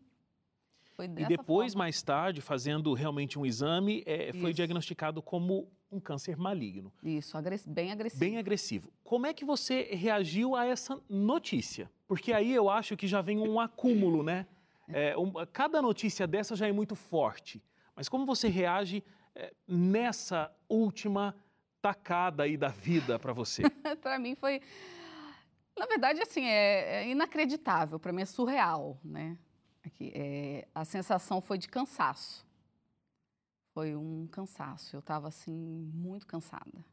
E 1.03 1.25
depois, 1.25 1.73
forma. 1.73 1.85
mais 1.85 2.01
tarde, 2.01 2.41
fazendo 2.41 2.93
realmente 2.93 3.37
um 3.37 3.45
exame, 3.45 4.03
é, 4.05 4.31
foi 4.33 4.53
diagnosticado 4.53 5.21
como 5.21 5.69
um 5.91 5.99
câncer 5.99 6.37
maligno. 6.37 6.91
Isso, 7.03 7.37
bem 7.67 7.91
agressivo. 7.91 8.19
Bem 8.19 8.37
agressivo. 8.37 8.93
Como 9.03 9.25
é 9.25 9.33
que 9.33 9.45
você 9.45 9.83
reagiu 9.91 10.55
a 10.55 10.65
essa 10.65 11.01
notícia? 11.09 11.89
Porque 12.07 12.33
aí 12.33 12.53
eu 12.53 12.69
acho 12.69 12.95
que 12.95 13.07
já 13.07 13.21
vem 13.21 13.39
um 13.39 13.59
acúmulo, 13.59 14.23
né? 14.23 14.45
É, 14.87 15.17
um, 15.17 15.33
cada 15.51 15.81
notícia 15.81 16.27
dessa 16.27 16.55
já 16.55 16.67
é 16.67 16.71
muito 16.71 16.95
forte. 16.95 17.61
Mas 17.95 18.09
como 18.09 18.25
você 18.25 18.47
reage 18.47 19.03
é, 19.33 19.53
nessa 19.67 20.51
última 20.69 21.35
tacada 21.81 22.43
aí 22.43 22.57
da 22.57 22.69
vida 22.69 23.17
para 23.17 23.33
você? 23.33 23.63
para 24.01 24.19
mim 24.19 24.35
foi, 24.35 24.61
na 25.77 25.85
verdade, 25.85 26.21
assim, 26.21 26.45
é, 26.45 27.03
é 27.03 27.09
inacreditável. 27.09 27.99
Para 27.99 28.11
mim 28.11 28.21
é 28.21 28.25
surreal, 28.25 28.99
né? 29.03 29.37
Aqui, 29.85 30.11
é, 30.15 30.67
a 30.73 30.83
sensação 30.83 31.39
foi 31.39 31.57
de 31.57 31.67
cansaço. 31.67 32.45
Foi 33.73 33.95
um 33.95 34.27
cansaço. 34.27 34.95
Eu 34.95 34.99
estava 34.99 35.27
assim 35.27 35.53
muito 35.93 36.25
cansada. 36.25 36.83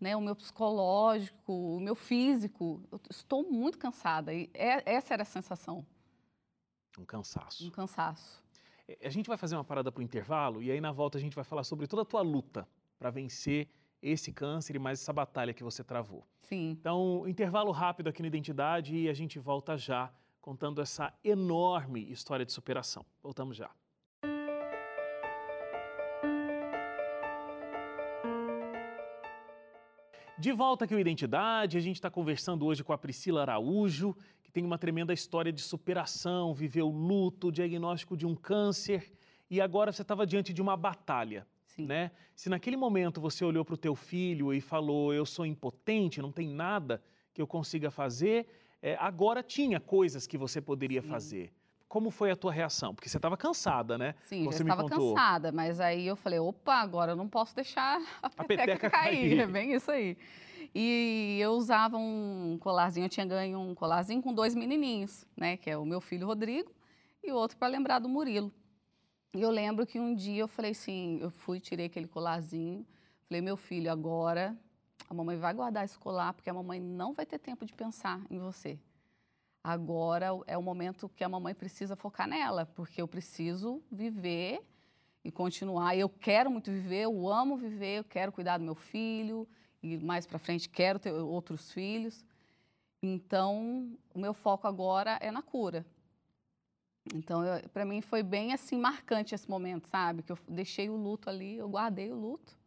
Né, 0.00 0.16
o 0.16 0.20
meu 0.20 0.34
psicológico, 0.34 1.52
o 1.52 1.78
meu 1.78 1.94
físico, 1.94 2.82
eu 2.90 2.98
estou 3.10 3.42
muito 3.50 3.78
cansada. 3.78 4.32
E 4.32 4.50
é, 4.54 4.94
essa 4.94 5.12
era 5.12 5.22
a 5.22 5.26
sensação. 5.26 5.86
Um 6.98 7.04
cansaço. 7.04 7.66
Um 7.66 7.70
cansaço. 7.70 8.42
É, 8.88 9.06
a 9.06 9.10
gente 9.10 9.28
vai 9.28 9.36
fazer 9.36 9.56
uma 9.56 9.64
parada 9.64 9.92
para 9.92 10.00
o 10.00 10.02
intervalo 10.02 10.62
e 10.62 10.70
aí 10.70 10.80
na 10.80 10.90
volta 10.90 11.18
a 11.18 11.20
gente 11.20 11.34
vai 11.34 11.44
falar 11.44 11.64
sobre 11.64 11.86
toda 11.86 12.02
a 12.02 12.04
tua 12.04 12.22
luta 12.22 12.66
para 12.98 13.10
vencer 13.10 13.68
esse 14.02 14.32
câncer 14.32 14.74
e 14.74 14.78
mais 14.78 15.00
essa 15.00 15.12
batalha 15.12 15.52
que 15.52 15.62
você 15.62 15.84
travou. 15.84 16.26
Sim. 16.40 16.70
Então, 16.70 17.28
intervalo 17.28 17.70
rápido 17.70 18.08
aqui 18.08 18.22
no 18.22 18.28
Identidade 18.28 18.96
e 18.96 19.08
a 19.08 19.12
gente 19.12 19.38
volta 19.38 19.76
já 19.76 20.10
contando 20.40 20.80
essa 20.80 21.12
enorme 21.22 22.10
história 22.10 22.44
de 22.44 22.52
superação. 22.52 23.04
Voltamos 23.22 23.56
já. 23.56 23.70
De 30.38 30.52
volta 30.52 30.86
aqui 30.86 30.94
ao 30.94 31.00
Identidade, 31.00 31.76
a 31.76 31.80
gente 31.80 31.96
está 31.96 32.10
conversando 32.10 32.64
hoje 32.64 32.82
com 32.82 32.94
a 32.94 32.98
Priscila 32.98 33.42
Araújo, 33.42 34.16
que 34.42 34.50
tem 34.50 34.64
uma 34.64 34.78
tremenda 34.78 35.12
história 35.12 35.52
de 35.52 35.60
superação, 35.60 36.54
viveu 36.54 36.88
luto, 36.88 37.52
diagnóstico 37.52 38.16
de 38.16 38.24
um 38.24 38.34
câncer 38.34 39.12
e 39.50 39.60
agora 39.60 39.92
você 39.92 40.00
estava 40.00 40.26
diante 40.26 40.54
de 40.54 40.62
uma 40.62 40.78
batalha. 40.78 41.46
Sim. 41.66 41.84
Né? 41.84 42.10
Se 42.34 42.48
naquele 42.48 42.76
momento 42.76 43.20
você 43.20 43.44
olhou 43.44 43.66
para 43.66 43.74
o 43.74 43.76
teu 43.76 43.94
filho 43.94 44.50
e 44.54 44.62
falou, 44.62 45.12
eu 45.12 45.26
sou 45.26 45.44
impotente, 45.44 46.22
não 46.22 46.32
tem 46.32 46.48
nada 46.48 47.02
que 47.34 47.42
eu 47.42 47.46
consiga 47.46 47.90
fazer, 47.90 48.46
é, 48.82 48.96
agora 48.98 49.42
tinha 49.42 49.78
coisas 49.78 50.26
que 50.26 50.38
você 50.38 50.60
poderia 50.60 51.02
Sim. 51.02 51.08
fazer. 51.08 51.52
Como 51.88 52.10
foi 52.10 52.30
a 52.30 52.36
tua 52.36 52.52
reação? 52.52 52.94
Porque 52.94 53.08
você 53.08 53.18
estava 53.18 53.36
cansada, 53.36 53.98
né? 53.98 54.14
Sim, 54.24 54.44
você 54.44 54.62
eu 54.62 54.68
estava 54.68 54.88
cansada, 54.88 55.50
mas 55.50 55.80
aí 55.80 56.06
eu 56.06 56.14
falei, 56.14 56.38
opa, 56.38 56.74
agora 56.74 57.12
eu 57.12 57.16
não 57.16 57.28
posso 57.28 57.54
deixar 57.54 58.00
a, 58.22 58.26
a 58.28 58.44
peteca, 58.44 58.72
peteca 58.72 58.90
cair. 58.90 59.30
cair. 59.30 59.40
É 59.42 59.46
bem 59.46 59.72
isso 59.74 59.90
aí. 59.90 60.16
E 60.72 61.38
eu 61.40 61.50
usava 61.52 61.96
um 61.96 62.56
colarzinho, 62.60 63.06
eu 63.06 63.08
tinha 63.08 63.26
ganho 63.26 63.58
um 63.58 63.74
colarzinho 63.74 64.22
com 64.22 64.32
dois 64.32 64.54
menininhos, 64.54 65.26
né? 65.36 65.56
Que 65.56 65.70
é 65.70 65.76
o 65.76 65.84
meu 65.84 66.00
filho 66.00 66.28
Rodrigo 66.28 66.72
e 67.24 67.32
o 67.32 67.34
outro 67.34 67.56
para 67.56 67.66
lembrar 67.66 67.98
do 67.98 68.08
Murilo. 68.08 68.52
E 69.34 69.42
eu 69.42 69.50
lembro 69.50 69.84
que 69.84 69.98
um 69.98 70.14
dia 70.14 70.42
eu 70.42 70.48
falei 70.48 70.70
assim, 70.70 71.18
eu 71.20 71.30
fui, 71.30 71.58
tirei 71.58 71.86
aquele 71.86 72.06
colarzinho, 72.06 72.86
falei, 73.28 73.40
meu 73.40 73.56
filho, 73.56 73.90
agora 73.90 74.56
a 75.10 75.14
mamãe 75.14 75.36
vai 75.36 75.52
guardar 75.52 75.84
esse 75.84 75.98
colar 75.98 76.32
porque 76.32 76.48
a 76.48 76.54
mamãe 76.54 76.78
não 76.78 77.12
vai 77.12 77.26
ter 77.26 77.40
tempo 77.40 77.66
de 77.66 77.74
pensar 77.74 78.22
em 78.30 78.38
você. 78.38 78.78
Agora 79.62 80.28
é 80.46 80.56
o 80.56 80.62
momento 80.62 81.08
que 81.08 81.24
a 81.24 81.28
mamãe 81.28 81.52
precisa 81.52 81.96
focar 81.96 82.28
nela, 82.28 82.64
porque 82.64 83.02
eu 83.02 83.08
preciso 83.08 83.82
viver 83.90 84.62
e 85.24 85.32
continuar. 85.32 85.96
Eu 85.96 86.08
quero 86.08 86.48
muito 86.48 86.70
viver, 86.70 87.02
eu 87.02 87.28
amo 87.28 87.56
viver, 87.56 87.98
eu 87.98 88.04
quero 88.04 88.30
cuidar 88.30 88.58
do 88.58 88.64
meu 88.64 88.76
filho 88.76 89.48
e 89.82 89.98
mais 89.98 90.26
para 90.26 90.38
frente 90.38 90.68
quero 90.68 91.00
ter 91.00 91.12
outros 91.12 91.72
filhos. 91.72 92.24
Então, 93.02 93.92
o 94.14 94.18
meu 94.18 94.32
foco 94.32 94.68
agora 94.68 95.18
é 95.20 95.32
na 95.32 95.42
cura. 95.42 95.84
Então, 97.12 97.42
para 97.72 97.84
mim 97.84 98.00
foi 98.00 98.22
bem 98.22 98.52
assim 98.52 98.78
marcante 98.78 99.34
esse 99.34 99.50
momento, 99.50 99.88
sabe? 99.88 100.22
Que 100.22 100.30
eu 100.30 100.38
deixei 100.48 100.88
o 100.88 100.96
luto 100.96 101.28
ali, 101.28 101.56
eu 101.56 101.68
guardei 101.68 102.12
o 102.12 102.16
luto. 102.16 102.59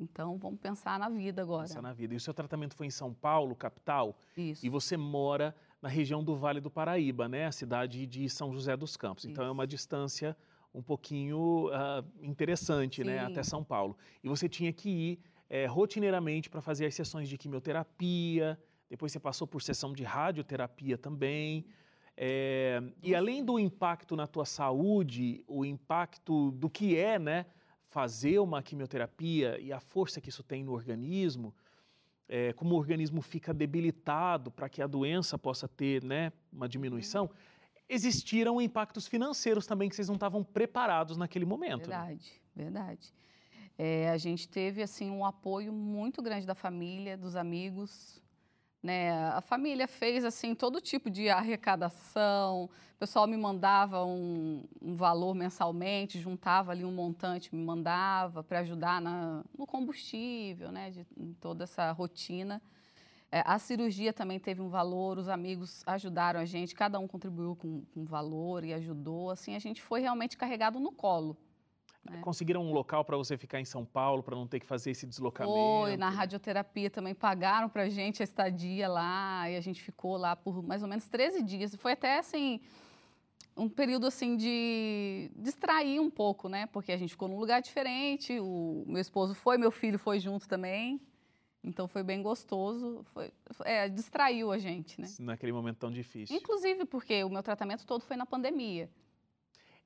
Então, 0.00 0.38
vamos 0.38 0.60
pensar 0.60 0.98
na 0.98 1.08
vida 1.08 1.42
agora. 1.42 1.66
Pensar 1.66 1.82
na 1.82 1.92
vida. 1.92 2.14
E 2.14 2.16
o 2.16 2.20
seu 2.20 2.32
tratamento 2.32 2.74
foi 2.74 2.86
em 2.86 2.90
São 2.90 3.12
Paulo, 3.12 3.54
capital? 3.56 4.16
Isso. 4.36 4.64
E 4.64 4.68
você 4.68 4.96
mora 4.96 5.54
na 5.82 5.88
região 5.88 6.22
do 6.22 6.36
Vale 6.36 6.60
do 6.60 6.70
Paraíba, 6.70 7.28
né? 7.28 7.46
A 7.46 7.52
cidade 7.52 8.06
de 8.06 8.28
São 8.28 8.52
José 8.52 8.76
dos 8.76 8.96
Campos. 8.96 9.24
Então 9.24 9.44
Isso. 9.44 9.48
é 9.48 9.52
uma 9.52 9.66
distância 9.66 10.36
um 10.74 10.82
pouquinho 10.82 11.68
uh, 11.68 12.04
interessante, 12.22 13.02
né? 13.02 13.18
Sim. 13.18 13.24
né? 13.24 13.26
Até 13.26 13.42
São 13.42 13.64
Paulo. 13.64 13.96
E 14.22 14.28
você 14.28 14.48
tinha 14.48 14.72
que 14.72 14.88
ir 14.88 15.20
é, 15.48 15.66
rotineiramente 15.66 16.50
para 16.50 16.60
fazer 16.60 16.86
as 16.86 16.94
sessões 16.94 17.28
de 17.28 17.36
quimioterapia. 17.38 18.58
Depois 18.88 19.12
você 19.12 19.20
passou 19.20 19.46
por 19.46 19.62
sessão 19.62 19.92
de 19.92 20.02
radioterapia 20.04 20.96
também. 20.96 21.66
É, 22.16 22.82
e 23.02 23.14
além 23.14 23.44
do 23.44 23.58
impacto 23.58 24.16
na 24.16 24.26
tua 24.26 24.44
saúde, 24.44 25.44
o 25.46 25.64
impacto 25.64 26.50
do 26.52 26.68
que 26.68 26.96
é, 26.96 27.18
né? 27.18 27.46
Fazer 27.88 28.38
uma 28.38 28.62
quimioterapia 28.62 29.58
e 29.58 29.72
a 29.72 29.80
força 29.80 30.20
que 30.20 30.28
isso 30.28 30.42
tem 30.42 30.62
no 30.62 30.72
organismo, 30.72 31.54
é, 32.28 32.52
como 32.52 32.74
o 32.74 32.78
organismo 32.78 33.22
fica 33.22 33.54
debilitado 33.54 34.50
para 34.50 34.68
que 34.68 34.82
a 34.82 34.86
doença 34.86 35.38
possa 35.38 35.66
ter 35.66 36.04
né, 36.04 36.32
uma 36.52 36.68
diminuição, 36.68 37.30
existiram 37.88 38.60
impactos 38.60 39.06
financeiros 39.06 39.66
também 39.66 39.88
que 39.88 39.96
vocês 39.96 40.08
não 40.08 40.16
estavam 40.16 40.44
preparados 40.44 41.16
naquele 41.16 41.46
momento. 41.46 41.88
Né? 41.88 41.96
Verdade, 41.96 42.32
né? 42.54 42.64
verdade. 42.64 43.14
É, 43.78 44.10
a 44.10 44.18
gente 44.18 44.48
teve 44.48 44.82
assim 44.82 45.10
um 45.10 45.24
apoio 45.24 45.72
muito 45.72 46.20
grande 46.20 46.46
da 46.46 46.54
família, 46.54 47.16
dos 47.16 47.36
amigos, 47.36 48.20
né? 48.82 49.28
A 49.30 49.40
família 49.40 49.88
fez 49.88 50.24
assim 50.24 50.54
todo 50.54 50.80
tipo 50.80 51.10
de 51.10 51.28
arrecadação. 51.28 52.64
O 52.64 52.98
pessoal 52.98 53.26
me 53.26 53.36
mandava 53.36 54.04
um, 54.04 54.64
um 54.80 54.94
valor 54.94 55.34
mensalmente, 55.34 56.20
juntava 56.20 56.72
ali 56.72 56.84
um 56.84 56.92
montante, 56.92 57.54
me 57.54 57.62
mandava 57.64 58.42
para 58.42 58.60
ajudar 58.60 59.00
na, 59.00 59.44
no 59.56 59.66
combustível, 59.66 60.70
né? 60.70 60.90
De, 60.90 61.06
em 61.16 61.32
toda 61.34 61.64
essa 61.64 61.90
rotina. 61.92 62.62
É, 63.30 63.42
a 63.44 63.58
cirurgia 63.58 64.12
também 64.12 64.38
teve 64.38 64.62
um 64.62 64.70
valor, 64.70 65.18
os 65.18 65.28
amigos 65.28 65.82
ajudaram 65.86 66.40
a 66.40 66.46
gente, 66.46 66.74
cada 66.74 66.98
um 66.98 67.06
contribuiu 67.06 67.54
com, 67.54 67.82
um 67.94 68.04
valor 68.04 68.64
e 68.64 68.72
ajudou. 68.72 69.30
Assim, 69.30 69.54
a 69.54 69.58
gente 69.58 69.82
foi 69.82 70.00
realmente 70.00 70.36
carregado 70.36 70.80
no 70.80 70.90
colo. 70.90 71.36
Né? 72.10 72.20
Conseguiram 72.20 72.62
um 72.62 72.72
local 72.72 73.04
para 73.04 73.16
você 73.16 73.36
ficar 73.36 73.60
em 73.60 73.64
São 73.64 73.84
Paulo, 73.84 74.22
para 74.22 74.34
não 74.34 74.46
ter 74.46 74.60
que 74.60 74.66
fazer 74.66 74.90
esse 74.90 75.06
deslocamento? 75.06 75.54
Foi, 75.54 75.96
na 75.96 76.08
radioterapia 76.08 76.90
também 76.90 77.14
pagaram 77.14 77.68
para 77.68 77.82
a 77.82 77.88
gente 77.88 78.22
a 78.22 78.24
estadia 78.24 78.88
lá, 78.88 79.48
e 79.50 79.56
a 79.56 79.60
gente 79.60 79.82
ficou 79.82 80.16
lá 80.16 80.34
por 80.36 80.62
mais 80.62 80.82
ou 80.82 80.88
menos 80.88 81.08
13 81.08 81.42
dias. 81.42 81.74
Foi 81.76 81.92
até 81.92 82.18
assim, 82.18 82.60
um 83.56 83.68
período 83.68 84.06
assim 84.06 84.36
de 84.36 85.30
distrair 85.36 86.00
um 86.00 86.10
pouco, 86.10 86.48
né? 86.48 86.66
Porque 86.66 86.92
a 86.92 86.96
gente 86.96 87.10
ficou 87.10 87.28
num 87.28 87.38
lugar 87.38 87.60
diferente, 87.60 88.38
o 88.40 88.84
meu 88.86 89.00
esposo 89.00 89.34
foi, 89.34 89.58
meu 89.58 89.70
filho 89.70 89.98
foi 89.98 90.18
junto 90.18 90.48
também. 90.48 91.00
Então 91.62 91.88
foi 91.88 92.04
bem 92.04 92.22
gostoso, 92.22 93.04
foi, 93.12 93.32
é, 93.64 93.88
distraiu 93.88 94.52
a 94.52 94.58
gente, 94.58 95.00
né? 95.00 95.08
Naquele 95.18 95.52
momento 95.52 95.78
tão 95.78 95.90
difícil. 95.90 96.36
Inclusive 96.36 96.84
porque 96.84 97.24
o 97.24 97.28
meu 97.28 97.42
tratamento 97.42 97.84
todo 97.84 98.02
foi 98.04 98.16
na 98.16 98.24
pandemia. 98.24 98.88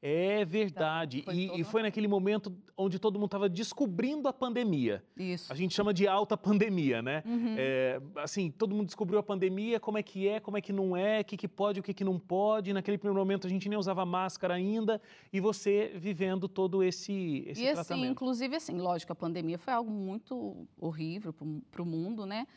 É 0.05 0.45
verdade. 0.45 1.21
Então, 1.21 1.33
foi 1.33 1.43
e, 1.43 1.47
todo... 1.47 1.61
e, 1.61 1.65
foi 1.65 1.83
naquele 1.83 2.09
momento 2.09 2.53
onde 2.77 2.99
todo 2.99 3.15
mundo 3.15 3.27
estava 3.27 3.49
descobrindo 3.49 4.27
a 4.27 4.33
pandemia. 4.33 5.01
Isso. 5.17 5.53
A 5.53 5.55
gente 5.55 5.73
chama 5.73 5.95
de 5.95 6.09
alta 6.09 6.37
pandemia, 6.37 7.01
né? 7.01 7.23
Uhum. 7.25 7.55
É, 7.57 8.03
assim, 8.17 8.51
todo 8.51 8.75
mundo 8.75 8.87
descobriu 8.87 9.21
a 9.21 9.23
pandemia, 9.23 9.79
como 9.79 9.97
é 9.97 10.03
que 10.03 10.27
é, 10.27 10.41
como 10.41 10.57
é 10.57 10.61
que 10.61 10.73
não 10.73 10.97
é, 10.97 11.21
o 11.21 11.25
que, 11.25 11.37
que 11.37 11.47
pode, 11.47 11.79
o 11.79 11.83
que, 11.85 11.95
que 11.95 12.03
não 12.03 12.19
pode. 12.19 12.73
Naquele 12.73 12.99
primeiro 12.99 13.21
momento 13.21 13.47
a 13.47 13.51
gente 13.51 13.69
nem 13.69 13.79
usava 13.79 14.05
máscara 14.05 14.55
ainda. 14.55 15.01
E 15.33 15.39
você 15.39 15.93
vivendo 15.95 16.49
todo 16.49 16.83
esse, 16.83 17.45
esse 17.47 17.63
e, 17.63 17.69
assim, 17.69 17.75
tratamento. 17.75 18.03
Assim, 18.03 18.11
inclusive, 18.11 18.57
assim, 18.57 18.79
lógico, 18.79 19.13
a 19.13 19.17
pandemia 19.17 19.57
foi 19.57 19.73
algo 19.73 19.91
muito 19.93 20.67
horrível 20.81 21.33
para 21.71 21.83
o 21.83 21.87
mundo, 21.87 22.27
né? 22.27 22.49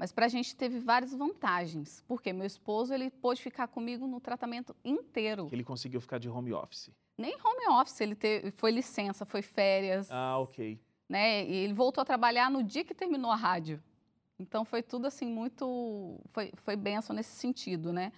Mas 0.00 0.12
para 0.12 0.24
a 0.24 0.28
gente 0.30 0.56
teve 0.56 0.78
várias 0.78 1.12
vantagens, 1.12 2.02
porque 2.08 2.32
meu 2.32 2.46
esposo 2.46 2.94
ele 2.94 3.10
pôde 3.10 3.42
ficar 3.42 3.68
comigo 3.68 4.06
no 4.06 4.18
tratamento 4.18 4.74
inteiro. 4.82 5.46
Ele 5.52 5.62
conseguiu 5.62 6.00
ficar 6.00 6.16
de 6.16 6.26
home 6.26 6.54
office? 6.54 6.90
Nem 7.18 7.34
home 7.34 7.68
office, 7.78 8.00
ele 8.00 8.14
teve, 8.14 8.50
foi 8.50 8.70
licença, 8.70 9.26
foi 9.26 9.42
férias. 9.42 10.10
Ah, 10.10 10.38
ok. 10.38 10.80
Né? 11.06 11.44
E 11.44 11.54
ele 11.54 11.74
voltou 11.74 12.00
a 12.00 12.04
trabalhar 12.06 12.50
no 12.50 12.62
dia 12.62 12.82
que 12.82 12.94
terminou 12.94 13.30
a 13.30 13.36
rádio. 13.36 13.78
Então 14.38 14.64
foi 14.64 14.82
tudo 14.82 15.06
assim 15.06 15.26
muito, 15.26 16.18
foi, 16.30 16.50
foi 16.56 16.76
benção 16.76 17.14
nesse 17.14 17.36
sentido, 17.36 17.92
né? 17.92 18.10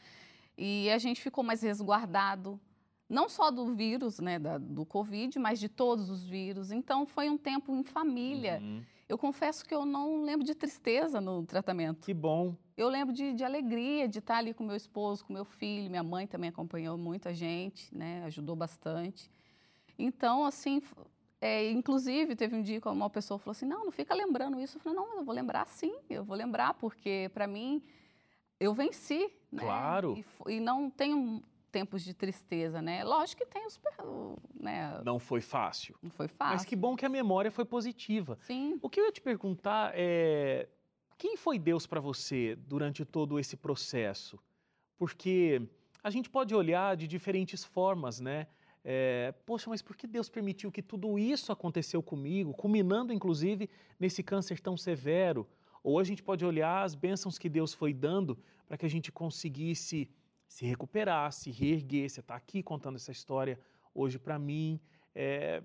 E 0.56 0.88
a 0.88 0.98
gente 0.98 1.20
ficou 1.20 1.42
mais 1.42 1.62
resguardado, 1.62 2.60
não 3.08 3.28
só 3.28 3.50
do 3.50 3.74
vírus, 3.74 4.20
né, 4.20 4.38
da, 4.38 4.56
do 4.56 4.86
Covid, 4.86 5.36
mas 5.40 5.58
de 5.58 5.68
todos 5.68 6.08
os 6.10 6.24
vírus. 6.24 6.70
Então 6.70 7.06
foi 7.06 7.28
um 7.28 7.36
tempo 7.36 7.74
em 7.74 7.82
família. 7.82 8.60
Uhum. 8.62 8.84
Eu 9.12 9.18
confesso 9.18 9.62
que 9.66 9.74
eu 9.74 9.84
não 9.84 10.22
lembro 10.22 10.42
de 10.42 10.54
tristeza 10.54 11.20
no 11.20 11.44
tratamento. 11.44 12.06
Que 12.06 12.14
bom. 12.14 12.56
Eu 12.74 12.88
lembro 12.88 13.14
de, 13.14 13.34
de 13.34 13.44
alegria 13.44 14.08
de 14.08 14.20
estar 14.20 14.38
ali 14.38 14.54
com 14.54 14.64
meu 14.64 14.74
esposo, 14.74 15.22
com 15.22 15.34
meu 15.34 15.44
filho. 15.44 15.90
Minha 15.90 16.02
mãe 16.02 16.26
também 16.26 16.48
acompanhou 16.48 16.96
muita 16.96 17.34
gente, 17.34 17.94
né? 17.94 18.24
Ajudou 18.24 18.56
bastante. 18.56 19.30
Então, 19.98 20.46
assim, 20.46 20.80
é, 21.42 21.70
inclusive, 21.70 22.34
teve 22.34 22.56
um 22.56 22.62
dia 22.62 22.80
que 22.80 22.88
uma 22.88 23.10
pessoa 23.10 23.38
falou 23.38 23.50
assim: 23.50 23.66
não, 23.66 23.84
não 23.84 23.92
fica 23.92 24.14
lembrando 24.14 24.58
isso. 24.58 24.78
Eu 24.78 24.80
falei: 24.80 24.98
não, 24.98 25.06
mas 25.10 25.18
eu 25.18 25.24
vou 25.24 25.34
lembrar 25.34 25.66
sim, 25.66 25.94
eu 26.08 26.24
vou 26.24 26.34
lembrar, 26.34 26.72
porque 26.72 27.30
para 27.34 27.46
mim 27.46 27.84
eu 28.58 28.72
venci. 28.72 29.30
Né? 29.50 29.62
Claro. 29.62 30.24
E, 30.48 30.54
e, 30.54 30.58
não 30.58 30.88
tenho 30.88 31.42
tempos 31.72 32.04
de 32.04 32.12
tristeza, 32.12 32.82
né? 32.82 33.02
Lógico 33.02 33.42
que 33.42 33.46
tem 33.46 33.66
os. 33.66 33.80
Né? 34.54 35.00
Não 35.04 35.18
foi 35.18 35.40
fácil. 35.40 35.96
Não 36.02 36.10
foi 36.10 36.28
fácil. 36.28 36.54
Mas 36.54 36.64
que 36.64 36.76
bom 36.76 36.94
que 36.94 37.06
a 37.06 37.08
memória 37.08 37.50
foi 37.50 37.64
positiva. 37.64 38.38
Sim. 38.42 38.78
O 38.82 38.90
que 38.90 39.00
eu 39.00 39.06
ia 39.06 39.12
te 39.12 39.20
perguntar 39.20 39.92
é. 39.94 40.68
Quem 41.16 41.36
foi 41.36 41.58
Deus 41.58 41.86
para 41.86 42.00
você 42.00 42.56
durante 42.56 43.04
todo 43.04 43.38
esse 43.38 43.56
processo? 43.56 44.38
Porque 44.98 45.62
a 46.02 46.10
gente 46.10 46.28
pode 46.28 46.54
olhar 46.54 46.96
de 46.96 47.06
diferentes 47.06 47.64
formas, 47.64 48.20
né? 48.20 48.48
É, 48.84 49.32
Poxa, 49.46 49.70
mas 49.70 49.80
por 49.80 49.96
que 49.96 50.08
Deus 50.08 50.28
permitiu 50.28 50.72
que 50.72 50.82
tudo 50.82 51.16
isso 51.16 51.52
aconteceu 51.52 52.02
comigo, 52.02 52.52
culminando 52.52 53.12
inclusive 53.12 53.70
nesse 54.00 54.22
câncer 54.22 54.58
tão 54.60 54.76
severo? 54.76 55.48
Ou 55.84 56.00
a 56.00 56.04
gente 56.04 56.22
pode 56.22 56.44
olhar 56.44 56.82
as 56.82 56.94
bênçãos 56.96 57.38
que 57.38 57.48
Deus 57.48 57.72
foi 57.72 57.94
dando 57.94 58.36
para 58.66 58.76
que 58.76 58.86
a 58.86 58.90
gente 58.90 59.12
conseguisse 59.12 60.10
se 60.52 60.66
recuperar, 60.66 61.32
se 61.32 61.50
reerguer. 61.50 62.10
Você 62.10 62.20
está 62.20 62.36
aqui 62.36 62.62
contando 62.62 62.96
essa 62.96 63.10
história 63.10 63.58
hoje 63.94 64.18
para 64.18 64.38
mim. 64.38 64.78
É, 65.14 65.62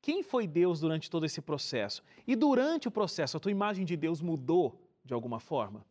quem 0.00 0.22
foi 0.22 0.46
Deus 0.46 0.80
durante 0.80 1.10
todo 1.10 1.26
esse 1.26 1.42
processo? 1.42 2.02
E 2.26 2.34
durante 2.34 2.88
o 2.88 2.90
processo, 2.90 3.36
a 3.36 3.40
tua 3.40 3.52
imagem 3.52 3.84
de 3.84 3.94
Deus 3.94 4.22
mudou 4.22 4.80
de 5.04 5.12
alguma 5.12 5.38
forma? 5.38 5.84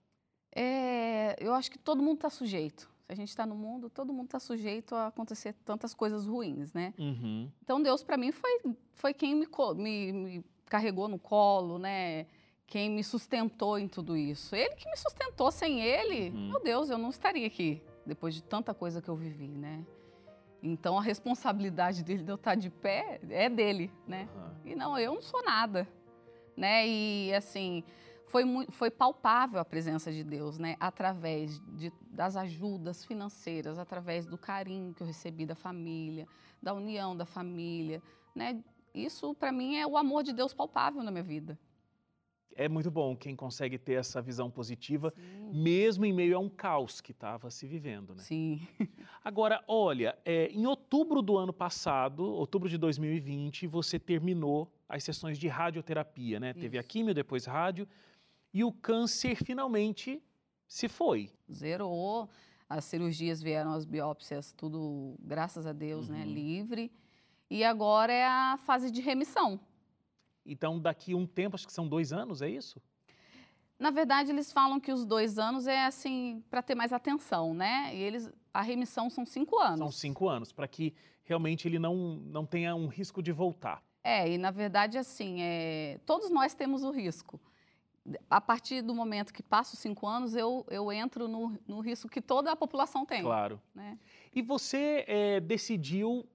É, 0.51 1.35
eu 1.39 1.53
acho 1.53 1.69
que 1.69 1.77
todo 1.77 2.01
mundo 2.01 2.15
está 2.15 2.29
sujeito 2.29 2.89
a 3.07 3.13
gente 3.13 3.27
está 3.27 3.45
no 3.45 3.55
mundo, 3.55 3.89
todo 3.89 4.13
mundo 4.13 4.27
está 4.27 4.39
sujeito 4.39 4.95
a 4.95 5.07
acontecer 5.07 5.53
tantas 5.65 5.93
coisas 5.93 6.25
ruins, 6.25 6.71
né? 6.71 6.93
Uhum. 6.97 7.51
Então 7.61 7.83
Deus 7.83 8.01
para 8.01 8.15
mim 8.15 8.31
foi, 8.31 8.61
foi 8.93 9.13
quem 9.13 9.35
me, 9.35 9.45
me, 9.75 10.13
me, 10.13 10.45
carregou 10.65 11.09
no 11.09 11.19
colo, 11.19 11.77
né? 11.77 12.25
Quem 12.65 12.89
me 12.89 13.03
sustentou 13.03 13.77
em 13.77 13.89
tudo 13.89 14.15
isso. 14.15 14.55
Ele 14.55 14.75
que 14.75 14.89
me 14.89 14.95
sustentou, 14.95 15.51
sem 15.51 15.81
ele, 15.81 16.29
uhum. 16.29 16.51
meu 16.51 16.63
Deus, 16.63 16.89
eu 16.89 16.97
não 16.97 17.09
estaria 17.09 17.45
aqui 17.45 17.81
depois 18.11 18.35
de 18.35 18.43
tanta 18.43 18.73
coisa 18.73 19.01
que 19.01 19.09
eu 19.09 19.15
vivi, 19.15 19.47
né? 19.47 19.85
Então 20.61 20.97
a 20.97 21.01
responsabilidade 21.01 22.03
dele 22.03 22.23
de 22.23 22.29
eu 22.29 22.35
estar 22.35 22.55
de 22.55 22.69
pé 22.69 23.21
é 23.29 23.49
dele, 23.49 23.89
né? 24.05 24.27
Uhum. 24.35 24.71
E 24.71 24.75
não, 24.75 24.99
eu 24.99 25.15
não 25.15 25.21
sou 25.21 25.41
nada, 25.43 25.87
né? 26.57 26.85
E 26.85 27.33
assim, 27.33 27.85
foi, 28.27 28.43
foi 28.69 28.91
palpável 28.91 29.61
a 29.61 29.65
presença 29.65 30.11
de 30.11 30.25
Deus, 30.25 30.59
né? 30.59 30.75
Através 30.77 31.61
de, 31.77 31.91
das 32.11 32.35
ajudas 32.35 33.05
financeiras, 33.05 33.79
através 33.79 34.25
do 34.25 34.37
carinho 34.37 34.93
que 34.93 35.01
eu 35.01 35.07
recebi 35.07 35.45
da 35.45 35.55
família, 35.55 36.27
da 36.61 36.73
união 36.73 37.15
da 37.15 37.25
família, 37.25 38.03
né? 38.35 38.61
Isso, 38.93 39.33
para 39.33 39.53
mim, 39.53 39.77
é 39.77 39.87
o 39.87 39.95
amor 39.95 40.21
de 40.21 40.33
Deus 40.33 40.53
palpável 40.53 41.01
na 41.01 41.11
minha 41.11 41.23
vida. 41.23 41.57
É 42.55 42.67
muito 42.67 42.91
bom 42.91 43.15
quem 43.15 43.35
consegue 43.35 43.77
ter 43.77 43.93
essa 43.93 44.21
visão 44.21 44.49
positiva, 44.49 45.13
Sim. 45.15 45.51
mesmo 45.53 46.05
em 46.05 46.13
meio 46.13 46.35
a 46.35 46.39
um 46.39 46.49
caos 46.49 47.01
que 47.01 47.11
estava 47.11 47.49
se 47.49 47.65
vivendo, 47.65 48.15
né? 48.15 48.21
Sim. 48.21 48.67
Agora, 49.23 49.63
olha, 49.67 50.17
é, 50.25 50.47
em 50.47 50.65
outubro 50.65 51.21
do 51.21 51.37
ano 51.37 51.53
passado, 51.53 52.23
outubro 52.23 52.69
de 52.69 52.77
2020, 52.77 53.67
você 53.67 53.97
terminou 53.97 54.71
as 54.87 55.03
sessões 55.03 55.37
de 55.37 55.47
radioterapia, 55.47 56.39
né? 56.39 56.51
Isso. 56.51 56.59
Teve 56.59 56.77
a 56.77 56.83
químio, 56.83 57.13
depois 57.13 57.45
rádio, 57.45 57.87
e 58.53 58.63
o 58.63 58.71
câncer 58.71 59.35
finalmente 59.35 60.21
se 60.67 60.87
foi. 60.87 61.29
Zerou. 61.51 62.29
As 62.69 62.85
cirurgias 62.85 63.41
vieram, 63.41 63.73
as 63.73 63.83
biópsias, 63.83 64.53
tudo, 64.53 65.17
graças 65.19 65.67
a 65.67 65.73
Deus, 65.73 66.07
né, 66.07 66.19
uhum. 66.19 66.25
né, 66.25 66.33
livre. 66.33 66.91
E 67.49 67.65
agora 67.65 68.13
é 68.13 68.25
a 68.25 68.57
fase 68.65 68.89
de 68.89 69.01
remissão. 69.01 69.59
Então, 70.45 70.79
daqui 70.79 71.13
um 71.13 71.25
tempo, 71.25 71.55
acho 71.55 71.65
que 71.65 71.73
são 71.73 71.87
dois 71.87 72.11
anos, 72.11 72.41
é 72.41 72.49
isso? 72.49 72.81
Na 73.79 73.89
verdade, 73.89 74.31
eles 74.31 74.51
falam 74.51 74.79
que 74.79 74.91
os 74.91 75.05
dois 75.05 75.39
anos 75.39 75.65
é 75.65 75.85
assim 75.85 76.43
para 76.49 76.61
ter 76.61 76.75
mais 76.75 76.93
atenção, 76.93 77.53
né? 77.53 77.95
E 77.95 77.99
eles, 77.99 78.31
a 78.53 78.61
remissão 78.61 79.09
são 79.09 79.25
cinco 79.25 79.57
anos. 79.59 79.79
São 79.79 79.91
cinco 79.91 80.29
anos 80.29 80.51
para 80.51 80.67
que 80.67 80.93
realmente 81.23 81.67
ele 81.67 81.79
não 81.79 82.17
não 82.25 82.45
tenha 82.45 82.75
um 82.75 82.87
risco 82.87 83.23
de 83.23 83.31
voltar. 83.31 83.83
É, 84.03 84.31
e 84.31 84.37
na 84.37 84.51
verdade 84.51 84.97
assim, 84.97 85.41
é, 85.41 85.99
todos 86.05 86.29
nós 86.29 86.53
temos 86.53 86.83
o 86.83 86.91
risco 86.91 87.39
a 88.29 88.41
partir 88.41 88.81
do 88.81 88.93
momento 88.95 89.33
que 89.33 89.43
passo 89.43 89.75
cinco 89.75 90.07
anos, 90.07 90.35
eu, 90.35 90.65
eu 90.69 90.91
entro 90.91 91.27
no, 91.27 91.57
no 91.67 91.79
risco 91.79 92.09
que 92.09 92.21
toda 92.21 92.51
a 92.51 92.55
população 92.55 93.05
tem. 93.05 93.21
Claro. 93.21 93.61
Né? 93.73 93.97
E 94.33 94.41
você 94.41 95.05
é, 95.07 95.39
decidiu, 95.39 96.25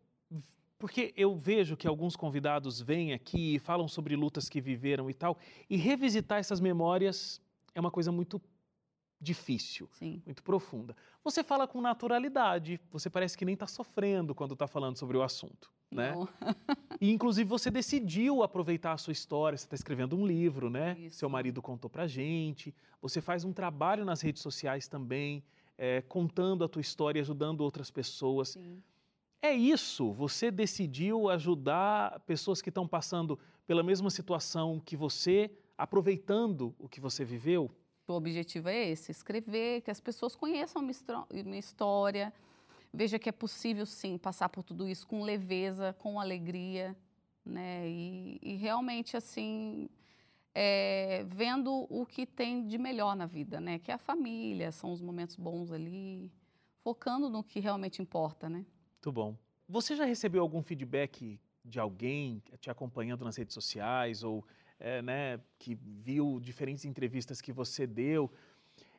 porque 0.78 1.12
eu 1.16 1.36
vejo 1.36 1.76
que 1.76 1.86
alguns 1.86 2.16
convidados 2.16 2.80
vêm 2.80 3.12
aqui 3.12 3.54
e 3.54 3.58
falam 3.58 3.88
sobre 3.88 4.14
lutas 4.16 4.48
que 4.48 4.60
viveram 4.60 5.08
e 5.08 5.14
tal, 5.14 5.38
e 5.68 5.76
revisitar 5.76 6.38
essas 6.38 6.60
memórias 6.60 7.40
é 7.74 7.80
uma 7.80 7.90
coisa 7.90 8.12
muito 8.12 8.40
difícil, 9.20 9.88
Sim. 9.92 10.22
muito 10.24 10.42
profunda. 10.42 10.94
Você 11.24 11.42
fala 11.42 11.66
com 11.66 11.80
naturalidade, 11.80 12.80
você 12.90 13.08
parece 13.08 13.36
que 13.36 13.44
nem 13.44 13.54
está 13.54 13.66
sofrendo 13.66 14.34
quando 14.34 14.52
está 14.52 14.66
falando 14.66 14.98
sobre 14.98 15.16
o 15.16 15.22
assunto, 15.22 15.70
né? 15.90 16.12
e 17.00 17.10
inclusive 17.10 17.48
você 17.48 17.70
decidiu 17.70 18.42
aproveitar 18.42 18.92
a 18.92 18.98
sua 18.98 19.12
história, 19.12 19.56
você 19.56 19.64
está 19.64 19.74
escrevendo 19.74 20.16
um 20.16 20.26
livro, 20.26 20.68
né? 20.68 20.96
Isso. 20.98 21.18
Seu 21.18 21.28
marido 21.28 21.62
contou 21.62 21.88
pra 21.88 22.06
gente, 22.06 22.74
você 23.00 23.20
faz 23.20 23.44
um 23.44 23.52
trabalho 23.52 24.04
nas 24.04 24.20
redes 24.20 24.42
sociais 24.42 24.86
também, 24.86 25.42
é, 25.78 26.02
contando 26.02 26.62
a 26.64 26.68
tua 26.68 26.80
história, 26.80 27.20
ajudando 27.20 27.62
outras 27.62 27.90
pessoas. 27.90 28.50
Sim. 28.50 28.82
É 29.42 29.52
isso, 29.52 30.12
você 30.12 30.50
decidiu 30.50 31.28
ajudar 31.28 32.20
pessoas 32.20 32.60
que 32.60 32.68
estão 32.68 32.86
passando 32.86 33.38
pela 33.66 33.82
mesma 33.82 34.10
situação 34.10 34.80
que 34.80 34.96
você, 34.96 35.50
aproveitando 35.76 36.74
o 36.78 36.88
que 36.88 37.00
você 37.00 37.24
viveu? 37.24 37.70
O 38.08 38.12
objetivo 38.12 38.68
é 38.68 38.88
esse: 38.88 39.10
escrever, 39.10 39.82
que 39.82 39.90
as 39.90 40.00
pessoas 40.00 40.34
conheçam 40.34 40.82
minha 40.82 41.58
história, 41.58 42.32
veja 42.92 43.18
que 43.18 43.28
é 43.28 43.32
possível 43.32 43.84
sim 43.84 44.16
passar 44.16 44.48
por 44.48 44.62
tudo 44.62 44.88
isso 44.88 45.06
com 45.06 45.22
leveza, 45.22 45.92
com 45.98 46.18
alegria, 46.18 46.96
né? 47.44 47.88
E, 47.88 48.38
e 48.42 48.54
realmente 48.56 49.16
assim 49.16 49.88
é, 50.54 51.24
vendo 51.28 51.86
o 51.90 52.06
que 52.06 52.24
tem 52.24 52.66
de 52.66 52.78
melhor 52.78 53.14
na 53.14 53.26
vida, 53.26 53.60
né? 53.60 53.78
Que 53.78 53.90
é 53.90 53.94
a 53.94 53.98
família, 53.98 54.72
são 54.72 54.90
os 54.90 55.02
momentos 55.02 55.36
bons 55.36 55.70
ali, 55.70 56.32
focando 56.78 57.28
no 57.28 57.44
que 57.44 57.60
realmente 57.60 58.00
importa, 58.00 58.48
né? 58.48 58.64
Muito 59.06 59.14
bom. 59.14 59.36
Você 59.68 59.94
já 59.94 60.04
recebeu 60.04 60.42
algum 60.42 60.60
feedback 60.60 61.38
de 61.64 61.78
alguém 61.78 62.42
te 62.58 62.68
acompanhando 62.70 63.24
nas 63.24 63.36
redes 63.36 63.54
sociais 63.54 64.24
ou 64.24 64.44
é, 64.80 65.00
né, 65.00 65.40
que 65.60 65.76
viu 65.76 66.40
diferentes 66.40 66.84
entrevistas 66.84 67.40
que 67.40 67.52
você 67.52 67.86
deu, 67.86 68.28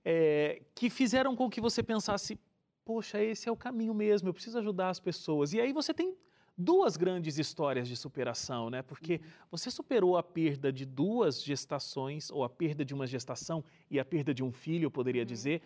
é, 0.06 0.62
que 0.74 0.90
fizeram 0.90 1.36
com 1.36 1.50
que 1.50 1.60
você 1.60 1.84
pensasse, 1.84 2.40
poxa, 2.86 3.22
esse 3.22 3.50
é 3.50 3.52
o 3.52 3.58
caminho 3.58 3.94
mesmo, 3.94 4.30
eu 4.30 4.34
preciso 4.34 4.58
ajudar 4.60 4.92
as 4.92 5.00
pessoas. 5.02 5.52
E 5.52 5.60
aí 5.60 5.74
você 5.74 5.94
tem 5.94 6.16
duas 6.58 6.96
grandes 6.96 7.38
histórias 7.38 7.86
de 7.86 7.98
superação, 7.98 8.70
né? 8.70 8.82
Porque 8.82 9.16
uhum. 9.16 9.48
você 9.52 9.70
superou 9.70 10.16
a 10.16 10.24
perda 10.24 10.72
de 10.72 10.86
duas 10.86 11.44
gestações, 11.44 12.32
ou 12.32 12.46
a 12.46 12.50
perda 12.50 12.86
de 12.86 12.94
uma 12.94 13.06
gestação 13.06 13.62
e 13.92 14.00
a 14.00 14.06
perda 14.06 14.34
de 14.34 14.42
um 14.42 14.54
filho, 14.54 14.86
eu 14.86 14.92
poderia 14.92 15.24
uhum. 15.24 15.28
dizer, 15.28 15.62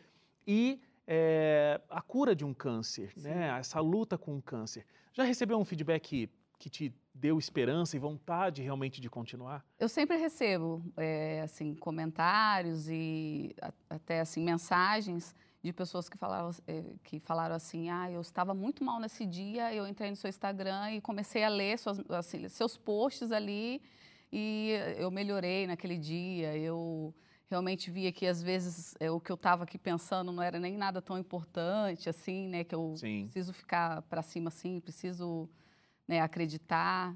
e 0.47 0.81
é, 1.13 1.81
a 1.89 2.01
cura 2.01 2.33
de 2.33 2.45
um 2.45 2.53
câncer, 2.53 3.11
né? 3.17 3.33
Sim. 3.33 3.39
né? 3.39 3.59
Essa 3.59 3.81
luta 3.81 4.17
com 4.17 4.37
o 4.37 4.41
câncer. 4.41 4.85
Já 5.11 5.25
recebeu 5.25 5.59
um 5.59 5.65
feedback 5.65 6.29
que 6.57 6.69
te 6.69 6.93
deu 7.13 7.37
esperança 7.37 7.97
e 7.97 7.99
vontade 7.99 8.61
realmente 8.61 9.01
de 9.01 9.09
continuar? 9.09 9.65
Eu 9.77 9.89
sempre 9.89 10.15
recebo 10.15 10.81
é, 10.95 11.41
assim 11.41 11.75
comentários 11.75 12.87
e 12.87 13.53
até 13.89 14.21
assim 14.21 14.41
mensagens 14.41 15.35
de 15.61 15.73
pessoas 15.73 16.07
que 16.07 16.17
falaram, 16.17 16.51
é, 16.65 16.83
que 17.03 17.19
falaram 17.19 17.55
assim, 17.55 17.89
ah, 17.89 18.09
eu 18.09 18.21
estava 18.21 18.53
muito 18.53 18.81
mal 18.81 18.99
nesse 18.99 19.25
dia, 19.25 19.73
eu 19.73 19.85
entrei 19.85 20.09
no 20.11 20.15
seu 20.15 20.29
Instagram 20.29 20.91
e 20.93 21.01
comecei 21.01 21.43
a 21.43 21.49
ler 21.49 21.77
suas, 21.77 21.99
assim, 22.09 22.47
seus 22.47 22.77
posts 22.77 23.33
ali 23.33 23.81
e 24.31 24.71
eu 24.97 25.11
melhorei 25.11 25.67
naquele 25.67 25.97
dia, 25.97 26.55
eu 26.57 27.13
realmente 27.51 27.91
via 27.91 28.11
que 28.13 28.25
às 28.25 28.41
vezes 28.41 28.95
é, 28.97 29.11
o 29.11 29.19
que 29.19 29.29
eu 29.29 29.35
estava 29.35 29.65
aqui 29.65 29.77
pensando 29.77 30.31
não 30.31 30.41
era 30.41 30.57
nem 30.57 30.77
nada 30.77 31.01
tão 31.01 31.17
importante 31.19 32.09
assim, 32.09 32.47
né, 32.47 32.63
que 32.63 32.73
eu 32.73 32.95
Sim. 32.95 33.25
preciso 33.25 33.53
ficar 33.53 34.01
para 34.03 34.21
cima 34.21 34.47
assim, 34.47 34.79
preciso 34.79 35.49
né, 36.07 36.21
acreditar. 36.21 37.13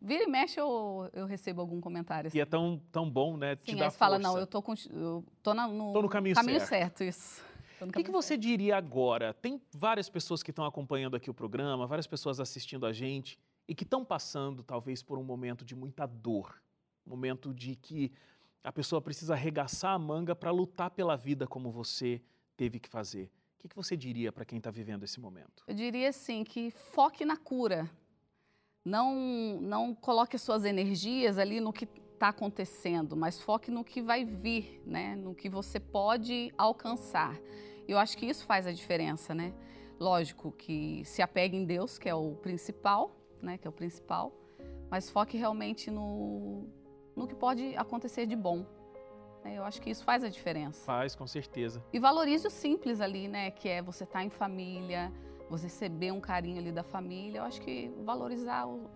Vira 0.00 0.24
e 0.24 0.26
mexe 0.26 0.60
eu, 0.60 1.08
eu 1.12 1.24
recebo 1.24 1.60
algum 1.60 1.80
comentário. 1.80 2.28
Assim. 2.28 2.38
E 2.38 2.40
é 2.40 2.44
tão, 2.44 2.82
tão 2.90 3.08
bom, 3.08 3.36
né? 3.36 3.54
Te 3.54 3.72
Sim, 3.72 3.80
aí 3.80 3.90
você 3.90 3.96
fala, 3.96 4.18
não, 4.18 4.36
eu 4.36 4.46
tô, 4.46 4.62
eu 4.90 5.24
tô, 5.40 5.54
na, 5.54 5.68
no, 5.68 5.92
tô 5.92 6.02
no 6.02 6.08
caminho, 6.08 6.34
caminho 6.34 6.58
certo. 6.58 6.98
certo 6.98 7.04
isso. 7.04 7.44
O 7.80 7.92
que, 7.92 8.02
que 8.02 8.10
você 8.10 8.28
certo. 8.34 8.40
diria 8.40 8.76
agora? 8.76 9.32
Tem 9.32 9.62
várias 9.72 10.10
pessoas 10.10 10.42
que 10.42 10.50
estão 10.50 10.64
acompanhando 10.64 11.14
aqui 11.14 11.30
o 11.30 11.34
programa, 11.34 11.86
várias 11.86 12.08
pessoas 12.08 12.40
assistindo 12.40 12.84
a 12.84 12.92
gente 12.92 13.38
e 13.68 13.74
que 13.74 13.84
estão 13.84 14.04
passando, 14.04 14.64
talvez, 14.64 15.00
por 15.00 15.16
um 15.16 15.22
momento 15.22 15.64
de 15.64 15.76
muita 15.76 16.06
dor. 16.06 16.60
Um 17.06 17.10
momento 17.10 17.54
de 17.54 17.76
que 17.76 18.12
a 18.62 18.72
pessoa 18.72 19.00
precisa 19.00 19.34
arregaçar 19.34 19.94
a 19.94 19.98
manga 19.98 20.34
para 20.34 20.50
lutar 20.50 20.90
pela 20.90 21.16
vida 21.16 21.46
como 21.46 21.70
você 21.70 22.20
teve 22.56 22.78
que 22.78 22.88
fazer. 22.88 23.30
O 23.58 23.60
que, 23.60 23.68
que 23.68 23.76
você 23.76 23.96
diria 23.96 24.30
para 24.30 24.44
quem 24.44 24.58
está 24.58 24.70
vivendo 24.70 25.04
esse 25.04 25.18
momento? 25.18 25.64
Eu 25.66 25.74
diria 25.74 26.08
assim 26.08 26.44
que 26.44 26.70
foque 26.70 27.24
na 27.24 27.36
cura. 27.36 27.90
Não, 28.84 29.58
não 29.60 29.94
coloque 29.94 30.38
suas 30.38 30.64
energias 30.64 31.38
ali 31.38 31.60
no 31.60 31.72
que 31.72 31.88
está 32.14 32.28
acontecendo, 32.28 33.16
mas 33.16 33.40
foque 33.40 33.70
no 33.70 33.84
que 33.84 34.00
vai 34.02 34.24
vir, 34.24 34.82
né? 34.84 35.14
No 35.16 35.34
que 35.34 35.48
você 35.48 35.78
pode 35.78 36.52
alcançar. 36.56 37.38
Eu 37.86 37.98
acho 37.98 38.16
que 38.18 38.26
isso 38.26 38.44
faz 38.44 38.66
a 38.66 38.72
diferença, 38.72 39.34
né? 39.34 39.54
Lógico 39.98 40.52
que 40.52 41.04
se 41.04 41.22
apegue 41.22 41.56
em 41.56 41.64
Deus, 41.64 41.98
que 41.98 42.08
é 42.08 42.14
o 42.14 42.34
principal, 42.36 43.16
né? 43.42 43.58
Que 43.58 43.66
é 43.66 43.70
o 43.70 43.72
principal, 43.72 44.32
mas 44.90 45.10
foque 45.10 45.36
realmente 45.36 45.90
no, 45.90 46.68
no 47.18 47.26
que 47.26 47.34
pode 47.34 47.76
acontecer 47.76 48.26
de 48.26 48.36
bom. 48.36 48.64
Né? 49.44 49.58
Eu 49.58 49.64
acho 49.64 49.82
que 49.82 49.90
isso 49.90 50.04
faz 50.04 50.22
a 50.22 50.28
diferença. 50.28 50.84
Faz, 50.84 51.14
com 51.14 51.26
certeza. 51.26 51.82
E 51.92 51.98
valorize 51.98 52.46
o 52.46 52.50
simples 52.50 53.00
ali, 53.00 53.26
né? 53.28 53.50
Que 53.50 53.68
é 53.68 53.82
você 53.82 54.04
estar 54.04 54.20
tá 54.20 54.24
em 54.24 54.30
família, 54.30 55.12
você 55.50 55.64
receber 55.64 56.12
um 56.12 56.20
carinho 56.20 56.58
ali 56.58 56.70
da 56.70 56.82
família. 56.82 57.40
Eu 57.40 57.44
acho 57.44 57.60
que 57.60 57.92
valorizar 58.04 58.66
o, 58.66 58.88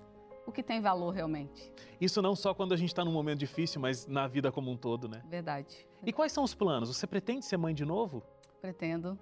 o 0.46 0.52
que 0.52 0.62
tem 0.62 0.80
valor 0.80 1.10
realmente. 1.10 1.72
Isso 2.00 2.22
não 2.22 2.36
só 2.36 2.54
quando 2.54 2.72
a 2.72 2.76
gente 2.76 2.90
está 2.90 3.04
num 3.04 3.12
momento 3.12 3.38
difícil, 3.38 3.80
mas 3.80 4.06
na 4.06 4.26
vida 4.26 4.52
como 4.52 4.70
um 4.70 4.76
todo, 4.76 5.08
né? 5.08 5.22
Verdade. 5.28 5.86
E 6.04 6.12
quais 6.12 6.32
são 6.32 6.44
os 6.44 6.54
planos? 6.54 6.94
Você 6.94 7.06
pretende 7.06 7.44
ser 7.44 7.56
mãe 7.56 7.74
de 7.74 7.84
novo? 7.84 8.22
Pretendo. 8.60 9.18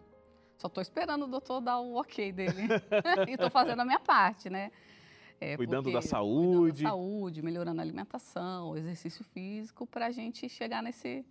Só 0.58 0.66
estou 0.66 0.82
esperando 0.82 1.24
o 1.24 1.26
doutor 1.26 1.62
dar 1.62 1.80
o 1.80 1.94
ok 1.94 2.32
dele. 2.32 2.68
e 3.26 3.32
estou 3.32 3.48
fazendo 3.48 3.80
a 3.80 3.84
minha 3.84 4.00
parte, 4.00 4.50
né? 4.50 4.70
É, 5.40 5.56
cuidando 5.56 5.90
da 5.90 6.02
saúde. 6.02 6.58
Cuidando 6.58 6.82
da 6.82 6.88
saúde, 6.90 7.42
melhorando 7.42 7.80
a 7.80 7.84
alimentação, 7.84 8.70
o 8.70 8.76
exercício 8.76 9.24
físico, 9.24 9.86
para 9.86 10.06
a 10.06 10.10
gente 10.10 10.48
chegar 10.48 10.82
nesse, 10.82 11.24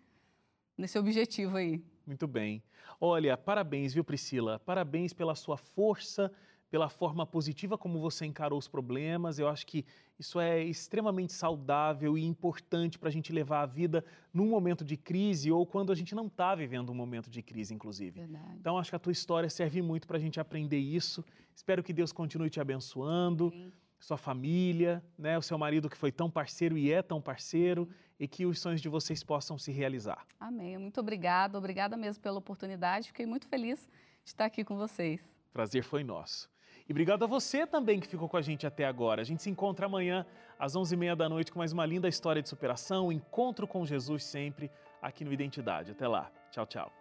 nesse 0.75 0.97
objetivo 0.97 1.57
aí. 1.57 1.83
Muito 2.07 2.27
bem. 2.27 2.63
Olha, 2.99 3.37
parabéns, 3.37 3.93
viu, 3.93 4.03
Priscila? 4.03 4.57
Parabéns 4.59 5.13
pela 5.13 5.35
sua 5.35 5.57
força, 5.57 6.31
pela 6.71 6.89
forma 6.89 7.25
positiva 7.25 7.77
como 7.77 7.99
você 7.99 8.25
encarou 8.25 8.57
os 8.57 8.67
problemas. 8.67 9.37
Eu 9.37 9.47
acho 9.47 9.65
que 9.67 9.85
isso 10.17 10.39
é 10.39 10.63
extremamente 10.63 11.31
saudável 11.31 12.17
e 12.17 12.25
importante 12.25 12.97
para 12.97 13.09
a 13.09 13.11
gente 13.11 13.31
levar 13.31 13.61
a 13.61 13.65
vida 13.65 14.03
num 14.33 14.47
momento 14.47 14.83
de 14.83 14.97
crise 14.97 15.51
ou 15.51 15.65
quando 15.67 15.91
a 15.91 15.95
gente 15.95 16.15
não 16.15 16.25
está 16.25 16.55
vivendo 16.55 16.89
um 16.91 16.95
momento 16.95 17.29
de 17.29 17.43
crise, 17.43 17.75
inclusive. 17.75 18.19
Verdade. 18.19 18.57
Então, 18.59 18.77
acho 18.77 18.89
que 18.89 18.95
a 18.95 18.99
tua 18.99 19.11
história 19.11 19.49
serve 19.49 19.81
muito 19.81 20.07
para 20.07 20.17
a 20.17 20.19
gente 20.19 20.39
aprender 20.39 20.79
isso. 20.79 21.23
Espero 21.55 21.83
que 21.83 21.93
Deus 21.93 22.11
continue 22.11 22.49
te 22.49 22.59
abençoando. 22.59 23.53
Sua 23.99 24.17
família, 24.17 25.03
né, 25.17 25.37
o 25.37 25.41
seu 25.41 25.57
marido 25.57 25.89
que 25.89 25.97
foi 25.97 26.11
tão 26.11 26.29
parceiro 26.29 26.77
e 26.77 26.91
é 26.91 27.01
tão 27.01 27.21
parceiro 27.21 27.89
e 28.19 28.27
que 28.27 28.45
os 28.45 28.59
sonhos 28.59 28.81
de 28.81 28.89
vocês 28.89 29.23
possam 29.23 29.57
se 29.57 29.71
realizar. 29.71 30.25
Amém. 30.39 30.77
Muito 30.77 30.99
obrigada, 30.99 31.57
obrigada 31.57 31.95
mesmo 31.97 32.21
pela 32.21 32.37
oportunidade. 32.37 33.07
Fiquei 33.07 33.25
muito 33.25 33.47
feliz 33.47 33.87
de 34.23 34.31
estar 34.31 34.45
aqui 34.45 34.63
com 34.63 34.77
vocês. 34.77 35.21
Prazer 35.53 35.83
foi 35.83 36.03
nosso. 36.03 36.49
E 36.87 36.91
obrigado 36.91 37.23
a 37.23 37.27
você 37.27 37.67
também 37.67 37.99
que 37.99 38.07
ficou 38.07 38.27
com 38.27 38.37
a 38.37 38.41
gente 38.41 38.65
até 38.65 38.85
agora. 38.85 39.21
A 39.21 39.25
gente 39.25 39.43
se 39.43 39.49
encontra 39.49 39.85
amanhã 39.85 40.25
às 40.57 40.73
11h30 40.73 41.15
da 41.15 41.29
noite 41.29 41.51
com 41.51 41.59
mais 41.59 41.71
uma 41.71 41.85
linda 41.85 42.07
história 42.07 42.41
de 42.41 42.49
superação, 42.49 43.11
encontro 43.11 43.67
com 43.67 43.85
Jesus 43.85 44.23
sempre 44.23 44.71
aqui 45.01 45.23
no 45.23 45.31
Identidade. 45.31 45.91
Até 45.91 46.07
lá. 46.07 46.31
Tchau, 46.51 46.65
tchau. 46.65 46.98